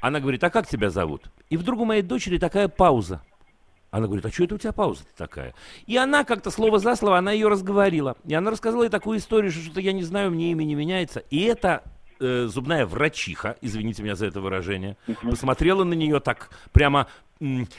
[0.00, 1.30] она говорит, а как тебя зовут?
[1.50, 3.22] И вдруг у моей дочери такая пауза.
[3.90, 5.54] Она говорит, а что это у тебя пауза такая?
[5.86, 8.16] И она как-то слово за слово, она ее разговорила.
[8.26, 11.20] И она рассказала ей такую историю, что что-то я не знаю, мне имя не меняется.
[11.30, 11.82] И это
[12.20, 17.06] э, зубная врачиха, извините меня за это выражение, посмотрела на нее так прямо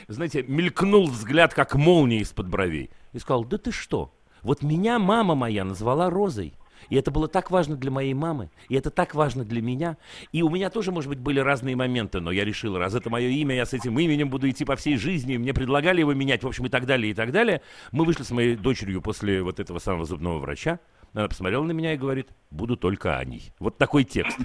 [0.07, 2.91] знаете, мелькнул взгляд, как молния из-под бровей.
[3.13, 4.13] И сказал, да ты что?
[4.43, 6.53] Вот меня мама моя назвала Розой.
[6.89, 9.97] И это было так важно для моей мамы, и это так важно для меня.
[10.31, 13.27] И у меня тоже, может быть, были разные моменты, но я решил, раз это мое
[13.29, 16.47] имя, я с этим именем буду идти по всей жизни, мне предлагали его менять, в
[16.47, 17.61] общем, и так далее, и так далее.
[17.91, 20.79] Мы вышли с моей дочерью после вот этого самого зубного врача,
[21.13, 23.51] она посмотрела на меня и говорит, буду только Аней.
[23.59, 24.37] Вот такой текст.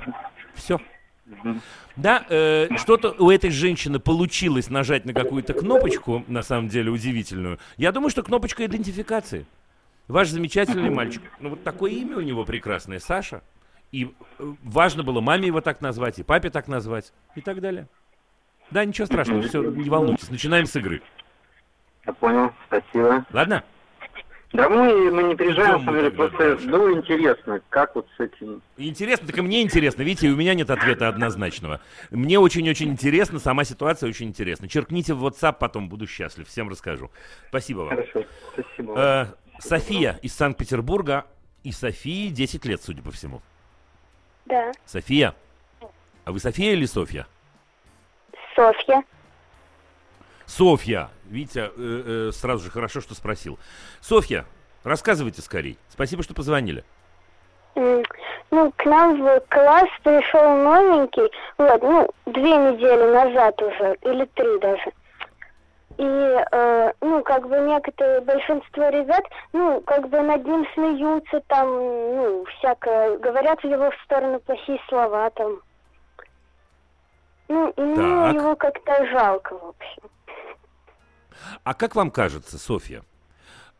[0.55, 0.81] Все.
[1.97, 7.59] Да, э, что-то у этой женщины получилось нажать на какую-то кнопочку, на самом деле удивительную.
[7.77, 9.47] Я думаю, что кнопочка идентификации.
[10.13, 11.23] Ваш замечательный мальчик.
[11.41, 13.43] Ну вот такое имя у него прекрасное, Саша.
[13.93, 17.89] И э, важно было маме его так назвать, и папе так назвать, и так далее.
[18.71, 21.01] Да, ничего страшного, все, не волнуйтесь, начинаем с игры.
[22.07, 23.25] Я понял, спасибо.
[23.33, 23.65] Ладно?
[24.53, 28.61] Да мы, мы не переживаем, на самом деле, просто было интересно, как вот с этим...
[28.77, 31.81] Интересно, так и мне интересно, видите, у меня нет ответа однозначного.
[32.11, 34.69] Мне очень-очень интересно, сама ситуация очень интересна.
[34.69, 37.11] Черкните в WhatsApp, потом буду счастлив, всем расскажу.
[37.49, 37.89] Спасибо вам.
[37.91, 38.95] Хорошо, спасибо.
[38.99, 39.27] Э,
[39.63, 41.27] София из Санкт-Петербурга,
[41.63, 43.41] и Софии 10 лет, судя по всему.
[44.47, 44.73] Да.
[44.85, 45.35] София,
[46.25, 47.27] а вы София или Софья?
[48.57, 49.03] Софья.
[50.47, 51.11] Софья.
[51.25, 53.59] Витя э, э, сразу же хорошо, что спросил.
[54.01, 54.45] Софья,
[54.85, 55.79] рассказывайте скорей.
[55.89, 56.85] Спасибо, что позвонили.
[57.75, 64.59] Ну, к нам в класс пришел новенький, вот, ну, две недели назад уже, или три
[64.59, 64.93] даже.
[66.03, 69.23] И, э, ну, как бы некоторые, большинство ребят,
[69.53, 75.31] ну, как бы над ним смеются, там, ну, всякое, говорят в его сторону плохие слова,
[75.31, 75.61] там.
[77.47, 80.03] Ну, и мне его как-то жалко, в общем.
[81.63, 83.05] А как вам кажется, Софья,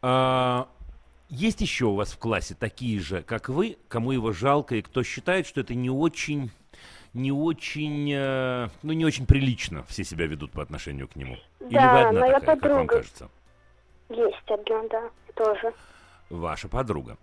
[0.01, 0.69] а,
[1.29, 5.03] есть еще у вас в классе такие же, как вы, кому его жалко, и кто
[5.03, 6.53] считает, что это не очень,
[7.15, 11.37] не очень, э, ну не очень прилично все себя ведут по отношению к нему?
[11.61, 12.69] Да, Или вы одна моя такая, подруга.
[12.69, 13.31] как вам кажется?
[14.09, 15.75] Есть одна, да, тоже.
[16.31, 17.19] Ваша подруга.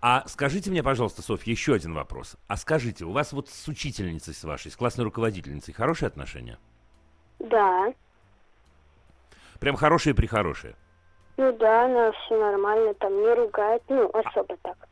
[0.00, 2.36] А скажите мне, пожалуйста, Софья, еще один вопрос.
[2.48, 6.58] А скажите, у вас вот с учительницей с вашей, с классной руководительницей хорошие отношения?
[7.38, 7.92] Да.
[9.60, 10.76] Прям хорошие-прихорошие?
[11.36, 14.88] Ну да, она все нормально, там не ругает, ну, особо так.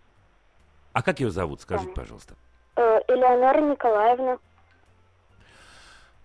[0.92, 2.34] А как ее зовут, скажите, пожалуйста?
[2.76, 4.38] Э, Элеонора Николаевна.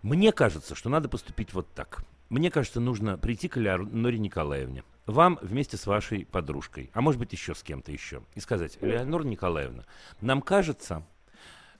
[0.01, 2.03] Мне кажется, что надо поступить вот так.
[2.29, 7.31] Мне кажется, нужно прийти к Элеоноре Николаевне, вам вместе с вашей подружкой, а может быть
[7.31, 9.83] еще с кем-то еще, и сказать, Элеонора Николаевна,
[10.19, 11.03] нам кажется,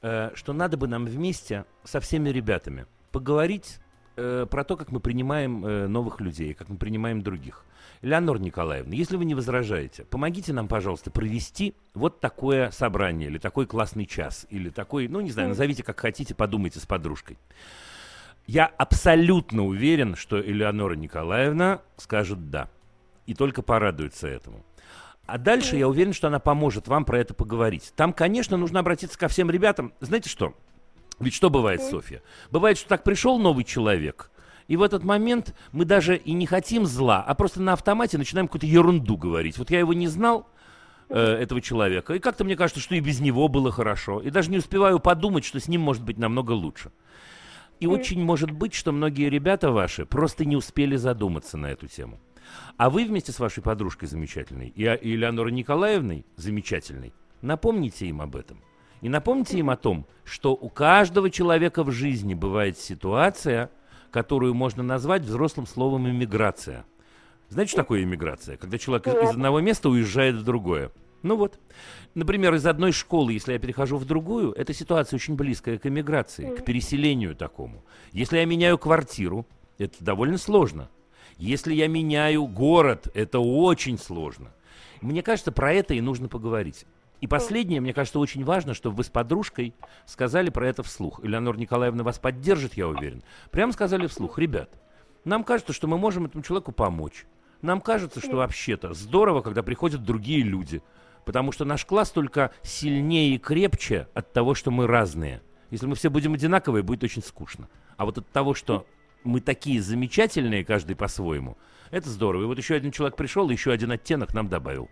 [0.02, 3.80] э, что надо бы нам вместе со всеми ребятами поговорить
[4.16, 7.66] э, про то, как мы принимаем э, новых людей, как мы принимаем других.
[8.02, 13.66] Леонор Николаевна, если вы не возражаете, помогите нам, пожалуйста, провести вот такое собрание, или такой
[13.66, 17.38] классный час, или такой, ну, не знаю, назовите как хотите, подумайте с подружкой.
[18.46, 22.70] Я абсолютно уверен, что Элеонора Николаевна скажет «да».
[23.26, 24.64] И только порадуется этому.
[25.26, 27.92] А дальше я уверен, что она поможет вам про это поговорить.
[27.98, 29.92] Там, конечно, нужно обратиться ко всем ребятам.
[30.00, 30.54] Знаете что?
[31.20, 32.22] Ведь что бывает, Софья?
[32.52, 34.32] Бывает, что так пришел новый человек,
[34.68, 38.48] и в этот момент мы даже и не хотим зла, а просто на автомате начинаем
[38.48, 39.58] какую-то ерунду говорить.
[39.58, 40.50] Вот я его не знал,
[41.10, 44.22] э, этого человека, и как-то мне кажется, что и без него было хорошо.
[44.22, 46.92] И даже не успеваю подумать, что с ним может быть намного лучше.
[47.80, 52.20] И очень может быть, что многие ребята ваши просто не успели задуматься на эту тему.
[52.76, 58.36] А вы вместе с вашей подружкой замечательной и, и Элеонорой Николаевной замечательной Напомните им об
[58.36, 58.62] этом.
[59.02, 63.70] И напомните им о том, что у каждого человека в жизни бывает ситуация,
[64.12, 66.86] которую можно назвать взрослым словом иммиграция.
[67.50, 68.58] Знаете, что такое иммиграция?
[68.58, 70.92] Когда человек из одного места уезжает в другое.
[71.24, 71.60] Ну вот.
[72.14, 76.56] Например, из одной школы, если я перехожу в другую, эта ситуация очень близкая к эмиграции,
[76.56, 77.84] к переселению такому.
[78.12, 79.46] Если я меняю квартиру,
[79.78, 80.90] это довольно сложно.
[81.38, 84.54] Если я меняю город, это очень сложно.
[85.02, 86.86] Мне кажется, про это и нужно поговорить.
[87.20, 89.74] И последнее, мне кажется, очень важно, чтобы вы с подружкой
[90.06, 91.20] сказали про это вслух.
[91.24, 93.24] Элеонора Николаевна вас поддержит, я уверен.
[93.50, 94.70] Прямо сказали вслух, ребят,
[95.24, 97.26] нам кажется, что мы можем этому человеку помочь.
[97.62, 100.84] Нам кажется, что вообще-то здорово, когда приходят другие люди.
[101.26, 105.42] Потому что наш класс только сильнее и крепче от того, что мы разные.
[105.72, 107.68] Если мы все будем одинаковые, будет очень скучно.
[107.98, 108.86] А вот от того, что
[109.24, 111.58] мы такие замечательные, каждый по-своему,
[111.92, 112.44] это здорово.
[112.44, 114.90] И вот еще один человек пришел, еще один оттенок нам добавил.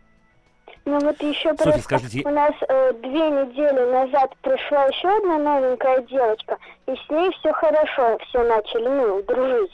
[0.85, 5.39] Ну вот еще Софья, просто скажите- у нас э, две недели назад пришла еще одна
[5.39, 9.71] новенькая девочка, и с ней все хорошо, все начали, ну, дружить.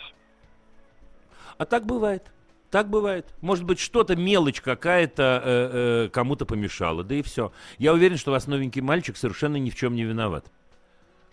[1.57, 2.23] А так бывает.
[2.69, 3.27] Так бывает.
[3.41, 7.51] Может быть, что-то мелочь какая-то э, э, кому-то помешала, да и все.
[7.77, 10.45] Я уверен, что у вас новенький мальчик совершенно ни в чем не виноват.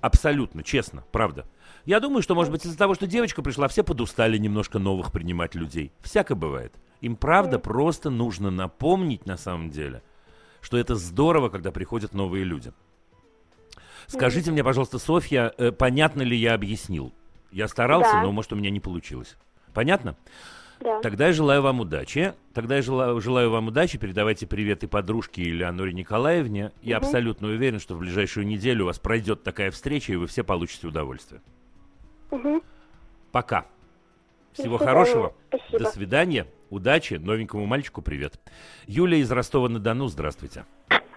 [0.01, 1.45] Абсолютно, честно, правда.
[1.89, 5.55] Я думаю, что, может быть, из-за того, что девочка пришла, все подустали немножко новых принимать
[5.55, 5.91] людей.
[6.03, 6.75] Всяко бывает.
[7.01, 10.03] Им, правда, просто нужно напомнить, на самом деле,
[10.61, 12.75] что это здорово, когда приходят новые люди.
[14.07, 17.15] Скажите мне, пожалуйста, Софья, э, понятно ли я объяснил?
[17.53, 18.23] Я старался, Да.
[18.23, 19.39] но, может, у меня не получилось.
[19.73, 20.15] Понятно?
[20.81, 21.01] Да.
[21.01, 22.35] Тогда я желаю вам удачи.
[22.53, 23.97] Тогда я желаю, желаю вам удачи.
[23.97, 26.71] Передавайте привет и подружке Элеоноре Николаевне.
[26.83, 30.45] Я абсолютно уверен, что в ближайшую неделю у вас пройдет такая встреча, и вы все
[30.45, 31.41] получите удовольствие.
[32.31, 32.63] Мгм.
[33.33, 33.65] Пока.
[34.53, 35.33] Всего До хорошего.
[35.49, 35.79] Спасибо.
[35.79, 36.47] До свидания.
[36.71, 37.15] Удачи.
[37.15, 38.35] Новенькому мальчику привет.
[38.87, 40.09] Юлия из Ростова-на-Дону.
[40.09, 40.65] Здравствуйте.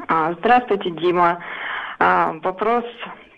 [0.08, 1.44] А, Здравствуйте, Дима.
[2.00, 2.86] А, Вопрос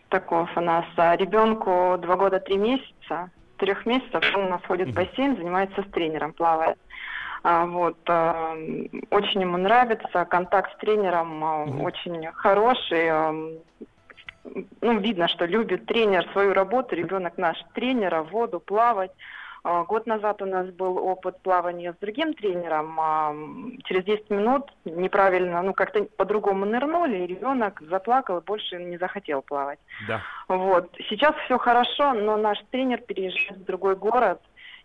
[0.09, 0.85] таков у нас.
[0.97, 5.81] А, Ребенку два года три месяца, трех месяцев он у нас ходит в бассейн, занимается
[5.81, 6.77] с тренером, плавает.
[7.43, 8.55] А, Вот, а,
[9.09, 13.59] очень ему нравится, контакт с тренером а, очень хороший.
[14.81, 19.11] Ну, видно, что любит тренер свою работу, ребенок наш тренера, воду, плавать.
[19.63, 22.99] А, Год назад у нас был опыт плавания с другим тренером.
[22.99, 23.33] а,
[23.85, 29.41] Через 10 минут неправильно, ну как-то по-другому нырнули, и ребенок заплакал и больше не захотел
[29.41, 29.79] плавать.
[30.07, 30.21] Да.
[30.49, 30.91] Вот.
[31.09, 34.41] Сейчас все хорошо, но наш тренер переезжает в другой город,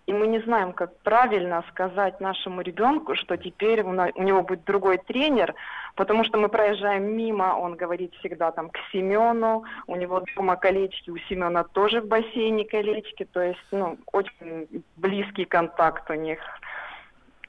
[0.09, 4.96] и мы не знаем, как правильно сказать нашему ребенку, что теперь у, него будет другой
[4.96, 5.54] тренер,
[5.96, 11.11] потому что мы проезжаем мимо, он говорит всегда там к Семену, у него дома колечки,
[11.11, 16.38] у Семена тоже в бассейне колечки, то есть, ну, очень близкий контакт у них.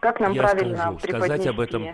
[0.02, 1.50] Как нам Я правильно скажу, сказать преподнести?
[1.50, 1.88] об этом.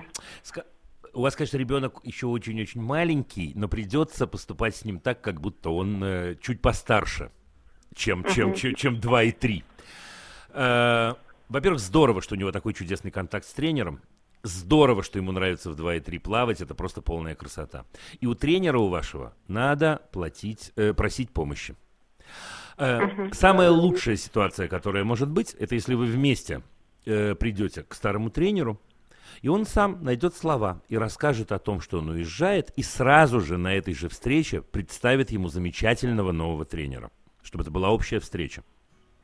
[1.13, 5.69] У вас, конечно, ребенок еще очень-очень маленький, но придется поступать с ним так, как будто
[5.69, 7.29] он э, чуть постарше,
[7.93, 9.63] чем, чем, чем, чем 2 и 3.
[10.55, 11.13] Э,
[11.49, 14.01] во-первых, здорово, что у него такой чудесный контакт с тренером.
[14.43, 17.85] Здорово, что ему нравится в 2 и 3 плавать, это просто полная красота.
[18.19, 21.75] И у тренера у вашего надо платить, э, просить помощи.
[22.77, 26.61] Э, Самая лучшая ситуация, которая может быть, это если вы вместе
[27.05, 28.79] э, придете к старому тренеру,
[29.41, 33.57] и он сам найдет слова и расскажет о том, что он уезжает, и сразу же
[33.57, 37.11] на этой же встрече представит ему замечательного нового тренера,
[37.43, 38.63] чтобы это была общая встреча.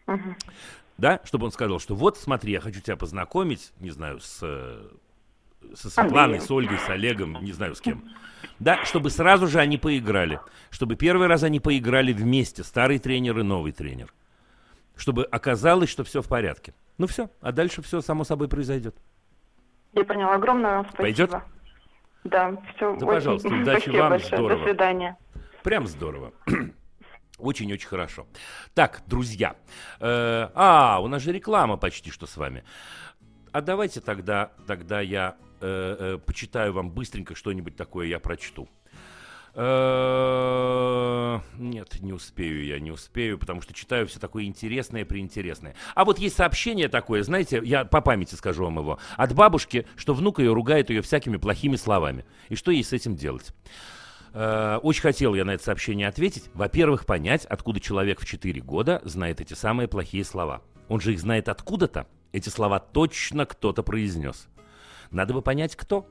[0.07, 0.35] Мгм.
[0.97, 4.87] Да, чтобы он сказал, что вот, смотри, я хочу тебя познакомить, не знаю, с, э,
[5.73, 6.41] со Светланой, Андреем.
[6.41, 8.03] с Ольгой, с Олегом, не знаю с кем.
[8.59, 10.39] Да, чтобы сразу же они поиграли.
[10.69, 14.13] Чтобы первый раз они поиграли вместе, старый тренер и новый тренер.
[14.95, 16.73] Чтобы оказалось, что все в порядке.
[16.97, 18.95] Ну все, а дальше все само собой произойдет.
[19.93, 20.35] Я поняла.
[20.35, 21.01] Огромное спасибо.
[21.01, 21.31] Пойдет?
[22.23, 22.95] Да, все.
[22.97, 24.37] Да, пожалуйста, удачи спасибо вам, большое.
[24.37, 24.59] здорово.
[24.59, 25.17] До свидания.
[25.63, 26.33] Прям здорово.
[27.41, 28.27] Очень-очень хорошо.
[28.73, 29.55] Так, друзья.
[29.99, 32.63] э, а, у нас же реклама почти что с вами.
[33.51, 38.69] А давайте тогда, тогда я э, э, почитаю вам быстренько что-нибудь такое я прочту.
[39.53, 45.75] Э, Нет, не успею я, не успею, потому что читаю все такое интересное, приинтересное.
[45.93, 50.13] А вот есть сообщение такое, знаете, я по памяти скажу вам его, от бабушки, что
[50.13, 52.25] внук ее ругает ее всякими плохими словами.
[52.47, 53.53] И что ей с этим делать?
[54.33, 56.49] Э, Очень хотел я на это сообщение ответить.
[56.53, 60.61] Во-первых, понять, откуда человек в 4 года знает эти самые плохие слова.
[60.87, 62.07] Он же их знает откуда-то.
[62.31, 64.47] Эти слова точно кто-то произнес.
[65.09, 66.07] Надо бы понять, кто.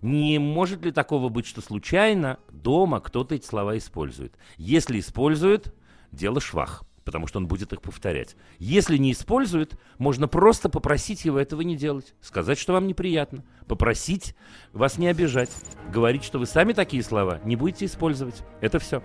[0.00, 4.34] Не может ли такого быть, что случайно дома кто-то эти слова использует?
[4.56, 5.74] Если использует,
[6.10, 6.84] дело швах.
[7.04, 8.36] Потому что он будет их повторять.
[8.58, 14.34] Если не использует, можно просто попросить его этого не делать, сказать, что вам неприятно, попросить
[14.72, 15.50] вас не обижать,
[15.92, 18.42] говорить, что вы сами такие слова не будете использовать.
[18.60, 19.02] Это все.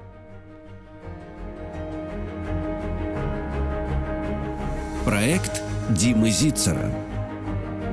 [5.06, 6.92] Проект Димы Зицера.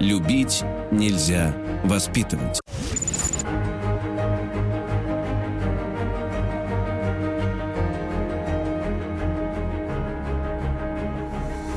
[0.00, 2.58] Любить нельзя воспитывать.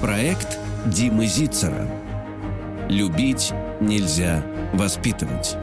[0.06, 1.88] Проект Димы Зицера.
[2.90, 5.58] Любить нельзя воспитывать.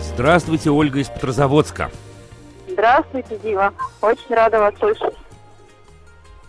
[0.00, 1.90] Здравствуйте, Ольга из Петрозаводска.
[2.66, 3.74] Здравствуйте, Дима.
[4.00, 5.14] Очень рада вас слышать.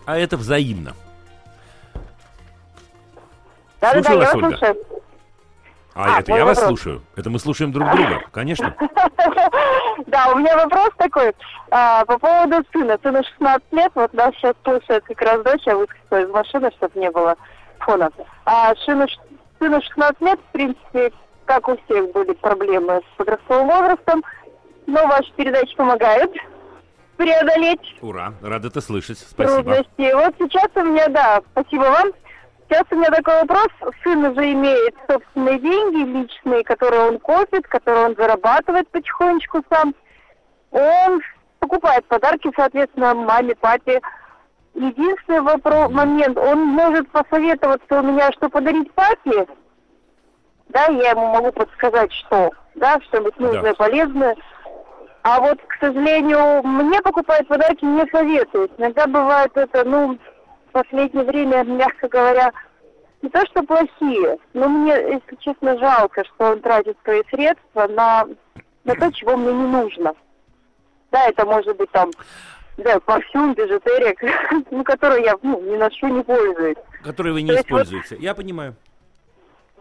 [0.06, 0.96] А это взаимно.
[3.82, 4.78] Да-да-да, Слушаю я вас, слушаю.
[5.96, 6.80] А, А, это я вас вопрос.
[6.82, 7.02] слушаю.
[7.16, 8.76] Это мы слушаем друг друга, конечно.
[10.08, 11.34] Да, у меня вопрос такой
[11.72, 12.98] а, по поводу сына.
[13.04, 17.00] Сыну 16 лет, вот нас сейчас слушает как раз дочь, я выскочила из машины, чтобы
[17.00, 17.36] не было
[17.80, 18.10] фона.
[18.46, 19.06] А сыну,
[19.60, 21.12] сыну 16 лет, в принципе,
[21.46, 24.24] как у всех были проблемы с подростковым возрастом,
[24.88, 26.32] но ваши передачи помогают
[27.18, 29.20] преодолеть Ура, рад это слышать.
[29.20, 29.64] Спасибо.
[29.64, 30.14] трудности.
[30.14, 32.08] Вот сейчас у меня, да, спасибо вам.
[32.70, 33.70] Сейчас у меня такой вопрос.
[34.04, 39.96] Сын уже имеет собственные деньги личные, которые он копит, которые он зарабатывает потихонечку сам.
[40.70, 41.20] Он
[41.58, 44.00] покупает подарки, соответственно, маме, папе.
[44.76, 49.48] Единственный вопрос, момент, он может посоветоваться у меня, что подарить папе.
[50.68, 54.36] Да, я ему могу подсказать, что, да, что-нибудь нужное, полезное.
[55.24, 58.72] А вот, к сожалению, мне покупают подарки не советуют.
[58.78, 60.20] Иногда бывает это, ну,
[60.70, 62.52] в последнее время, мягко говоря,
[63.22, 68.26] не то что плохие, но мне, если честно, жалко, что он тратит свои средства на,
[68.86, 70.14] на то, чего мне не нужно.
[71.12, 72.12] Да, это может быть там,
[72.78, 74.16] да, парфюм, бижутерия,
[74.72, 76.78] ну, который я ну, не ношу, не пользуюсь.
[77.04, 78.18] Которые вы То не вот- используете.
[78.20, 78.76] Я понимаю.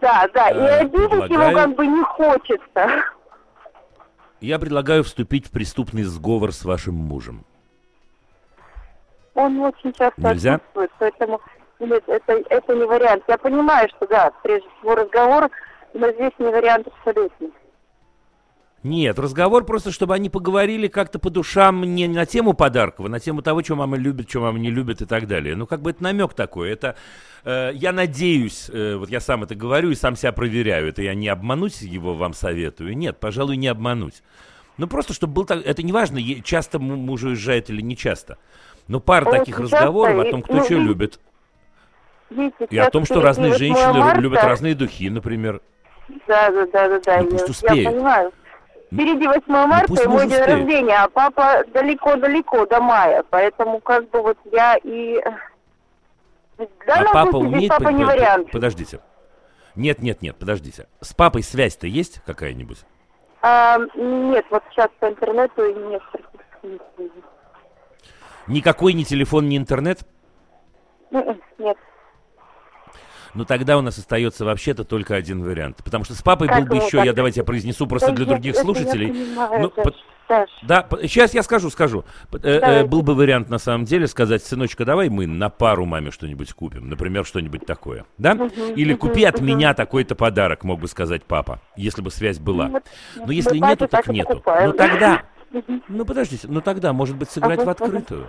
[0.00, 3.02] Да, да, и Э, обидеть его предлагаю- как бы не хочется.
[4.40, 7.44] Я предлагаю вступить в преступный сговор с вашим мужем.
[9.38, 10.54] Он очень часто Нельзя?
[10.54, 11.40] отсутствует, поэтому
[11.78, 13.22] нет, это, это не вариант.
[13.28, 15.48] Я понимаю, что да, прежде всего разговор,
[15.94, 17.48] но здесь не вариант абсолютно.
[18.82, 23.20] Нет, разговор просто, чтобы они поговорили как-то по душам не на тему подарков, а на
[23.20, 25.54] тему того, что мама любит, что мама не любит и так далее.
[25.54, 26.70] Ну, как бы это намек такой.
[26.70, 26.96] Это,
[27.44, 30.88] э, я надеюсь, э, вот я сам это говорю и сам себя проверяю.
[30.88, 32.96] Это я не обмануть его вам советую.
[32.96, 34.22] Нет, пожалуй, не обмануть.
[34.78, 35.64] Ну, просто, чтобы был так...
[35.66, 38.38] Это не важно, часто му- муж уезжает или не часто.
[38.88, 41.20] Но пара Очень таких разговоров о том, кто ну, что любит.
[42.30, 44.20] Видите, И о том, что разные 8 женщины марта.
[44.20, 45.60] любят разные духи, например.
[46.26, 47.22] Да, да, да, да, да.
[47.22, 47.84] Ну, пусть я, успеет.
[47.84, 48.32] я понимаю.
[48.86, 50.58] Впереди 8 марта пусть и мой муж день успеет.
[50.58, 55.18] рождения, а папа далеко-далеко до мая, поэтому как бы вот я и...
[55.18, 57.70] А данном папа случае здесь умеет...
[57.70, 58.50] папа под- не вариант.
[58.50, 59.00] Подождите.
[59.74, 60.88] Нет, нет, нет, подождите.
[61.00, 62.78] С папой связь-то есть какая-нибудь?
[63.42, 67.10] А, нет, вот сейчас по интернету нет практически не.
[68.48, 70.00] Никакой ни телефон, ни интернет?
[71.10, 71.76] М-м, Нет.
[73.34, 75.78] Ну тогда у нас остается вообще-то только один вариант.
[75.84, 77.06] Потому что с папой Как был бы еще, так?
[77.06, 79.08] я давайте я произнесу просто Да для я- других слушателей.
[79.08, 79.92] понимаю, Ну,
[80.26, 80.50] Саш.
[80.62, 82.04] Да, сейчас я скажу, скажу.
[82.32, 86.10] Э, э, был бы вариант на самом деле сказать, сыночка, давай мы на пару маме
[86.10, 86.88] что-нибудь купим.
[86.90, 88.04] Например, что-нибудь такое.
[88.18, 88.34] Да?
[88.34, 89.46] Мгм, Или мгм, купи от мгм.
[89.46, 92.68] меня такой-то подарок, мог бы сказать папа, если бы связь была.
[92.68, 92.82] Ну,
[93.24, 94.42] Но если нету, так так нету.
[94.44, 95.22] Ну тогда,
[95.88, 98.28] Ну подождите, ну тогда, может быть, сыграть в Ага, открытую.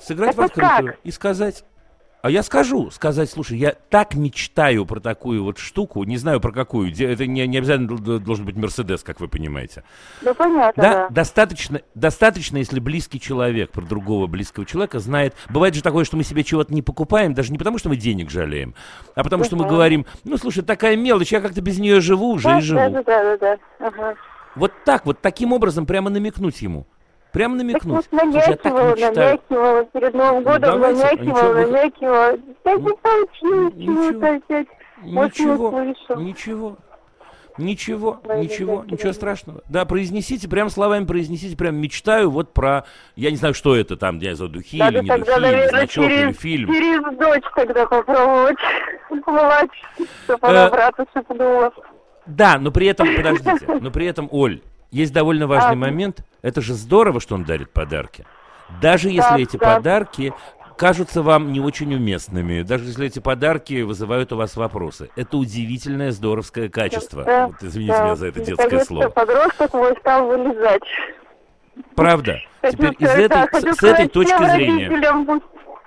[0.00, 1.00] Сыграть в Это открытую как?
[1.04, 1.64] и сказать.
[2.22, 6.52] А я скажу, сказать, слушай, я так мечтаю про такую вот штуку, не знаю про
[6.52, 9.84] какую, это не, не обязательно дол- должен быть Мерседес, как вы понимаете.
[10.20, 11.08] Ну, понятно, Да, да.
[11.08, 15.34] достаточно, достаточно, если близкий человек про другого близкого человека знает.
[15.48, 18.30] Бывает же такое, что мы себе чего-то не покупаем, даже не потому, что мы денег
[18.30, 18.74] жалеем,
[19.14, 22.48] а потому что мы говорим, ну слушай, такая мелочь, я как-то без нее живу уже
[22.48, 22.80] да, и живу.
[22.80, 23.86] Да, да, да, да, да.
[23.86, 24.16] Ага.
[24.56, 26.86] Вот так вот, таким образом прямо намекнуть ему.
[27.32, 27.94] Прямо Так намекнуть.
[27.94, 29.14] вот Слушай, я так мечтаю.
[29.14, 32.38] намякивала перед Новым Ну, годом, давайте, а намякивала, ничего, вы- намякивала.
[32.64, 34.10] Так не Ну, получилось ничего.
[34.10, 34.66] чего-то опять.
[35.02, 35.06] Вот
[35.38, 35.80] не Ничего,
[36.20, 36.76] ничего.
[37.58, 39.12] Ничего, Ой, ничего, ничего ребята.
[39.12, 39.60] страшного.
[39.68, 42.84] Да, произнесите, прям словами произнесите, прям мечтаю вот про,
[43.16, 45.46] я не знаю, что это там, я знаю, духи Надо или не тогда, духи, или
[45.46, 46.72] наверное, значок, или через, фильм.
[46.72, 48.56] через дочь тогда попробовать.
[49.26, 49.82] Младше,
[50.24, 51.72] чтобы Э, она брата шепнула.
[52.26, 54.60] Да, но при этом, подождите, но при этом, Оль,
[54.90, 55.76] есть довольно важный А.
[55.76, 56.24] момент.
[56.42, 58.24] Это же здорово, что он дарит подарки.
[58.80, 59.74] Даже если Да, эти да.
[59.76, 60.32] подарки
[60.76, 65.10] кажутся вам не очень уместными, даже если эти подарки вызывают у вас вопросы.
[65.14, 67.24] Это удивительное здоровское качество.
[67.24, 68.04] Да, Вот извините да.
[68.04, 69.08] меня за это детское слово.
[69.10, 70.82] подросток мой стал вылезать.
[71.94, 72.38] Правда.
[72.62, 75.40] Теперь из этой, с, этой точки зрения...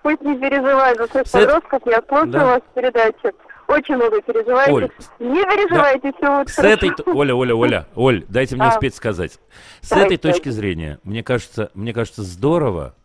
[0.04, 2.46] Пусть, не переживают за свой подростков, я слушаю да.
[2.46, 3.32] вас передачи.
[3.68, 4.72] Очень много переживаете.
[4.72, 4.90] Оль,
[5.20, 6.18] не переживайте, да.
[6.18, 6.92] все вот С этой...
[7.06, 8.70] Оля, Оля, Оля, Оль, дайте мне а.
[8.70, 9.40] успеть сказать.
[9.82, 10.16] С Давайте.
[10.16, 12.96] этой точки зрения, мне кажется, мне кажется здорово,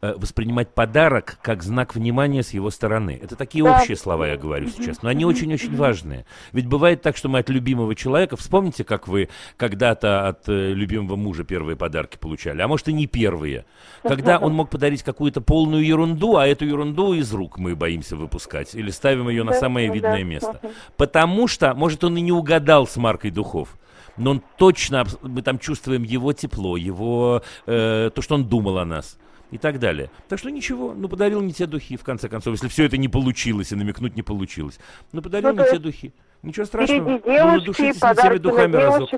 [0.00, 3.18] Э, воспринимать подарок как знак внимания с его стороны.
[3.20, 3.76] Это такие да.
[3.76, 6.24] общие слова я говорю сейчас, но они очень-очень важные.
[6.52, 11.16] Ведь бывает так, что мы от любимого человека, вспомните, как вы когда-то от э, любимого
[11.16, 13.64] мужа первые подарки получали, а может и не первые,
[14.04, 18.76] когда он мог подарить какую-то полную ерунду, а эту ерунду из рук мы боимся выпускать
[18.76, 20.60] или ставим ее на самое видное место.
[20.96, 23.76] Потому что, может, он и не угадал с маркой духов
[24.16, 28.84] но он точно, мы там чувствуем его тепло, его, э, то, что он думал о
[28.84, 29.16] нас
[29.50, 30.10] и так далее.
[30.28, 33.08] Так что ничего, ну подарил не те духи, в конце концов, если все это не
[33.08, 34.78] получилось и намекнуть не получилось.
[35.12, 36.12] Ну подарил ну, не те духи.
[36.42, 37.18] Ничего страшного.
[37.20, 39.10] Девушки, ну, не теми духами разок.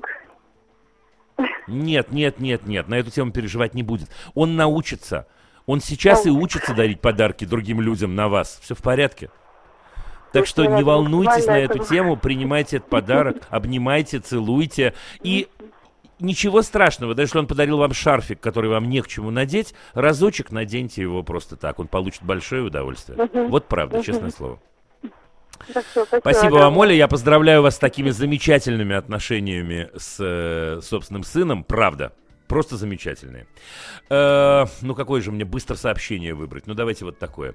[1.67, 4.09] Нет, нет, нет, нет, на эту тему переживать не будет.
[4.35, 5.27] Он научится.
[5.67, 8.59] Он сейчас и учится дарить подарки другим людям на вас.
[8.63, 9.31] Все в порядке.
[10.33, 15.49] Так что не волнуйтесь на эту тему, принимайте этот подарок, обнимайте, целуйте и
[16.21, 20.51] ничего страшного, даже если он подарил вам шарфик, который вам не к чему надеть, разочек
[20.51, 23.19] наденьте его просто так, он получит большое удовольствие.
[23.25, 23.49] Угу.
[23.49, 24.05] Вот правда, угу.
[24.05, 24.61] честное слово.
[25.69, 26.95] Все, спасибо, спасибо вам, Оля.
[26.95, 31.65] Я поздравляю вас с такими замечательными отношениями с э, собственным сыном.
[31.65, 32.13] Правда.
[32.49, 33.47] Просто замечательные.
[34.09, 36.67] Э, ну, какое же мне быстро сообщение выбрать?
[36.67, 37.55] Ну, давайте вот такое.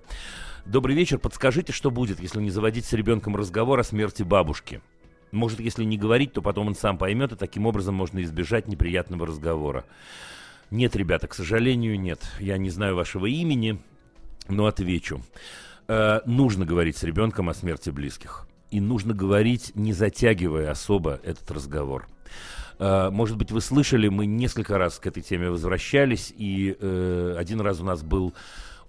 [0.66, 1.18] Добрый вечер.
[1.20, 4.82] Подскажите, что будет, если не заводить с ребенком разговор о смерти бабушки?
[5.32, 9.28] Может, если не говорить, то потом он сам поймет, и таким образом можно избежать неприятного
[9.28, 9.86] разговора.
[10.71, 12.19] Нет, ребята, к сожалению, нет.
[12.39, 13.80] Я не знаю вашего имени,
[14.47, 15.21] но отвечу.
[15.88, 18.47] Э, нужно говорить с ребенком о смерти близких.
[18.71, 22.07] И нужно говорить, не затягивая особо этот разговор.
[22.80, 27.61] Э, может быть, вы слышали, мы несколько раз к этой теме возвращались, и э, один
[27.61, 28.34] раз у нас был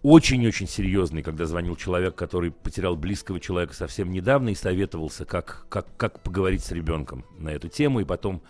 [0.07, 5.89] очень-очень серьезный, когда звонил человек, который потерял близкого человека совсем недавно и советовался, как, как,
[5.97, 8.41] как поговорить с ребенком на эту тему, и потом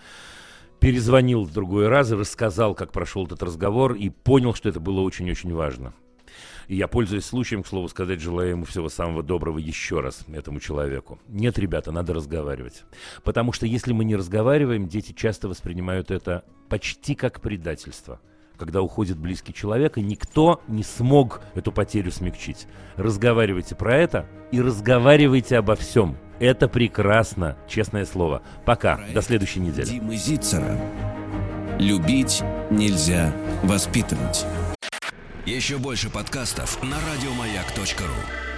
[0.81, 5.01] перезвонил в другой раз и рассказал, как прошел этот разговор, и понял, что это было
[5.01, 5.95] очень-очень важно.
[6.69, 10.61] И я, пользуясь случаем, к слову сказать, желаю ему всего самого доброго еще раз, этому
[10.61, 11.19] человеку.
[11.27, 12.85] Нет, ребята, надо разговаривать.
[13.25, 18.21] Потому что если мы не разговариваем, дети часто воспринимают это почти как предательство–
[18.57, 22.67] когда уходит близкий человек, и никто не смог эту потерю смягчить.
[22.97, 26.17] Разговаривайте про это и разговаривайте обо всем.
[26.39, 28.43] Это прекрасно, честное слово.
[28.65, 29.87] Пока, Проект до следующей недели.
[29.87, 30.79] Димы Зицера.
[31.79, 33.33] Любить нельзя
[33.63, 34.47] воспитывать.
[35.45, 38.56] Еще больше подкастов на радиомаяк.ру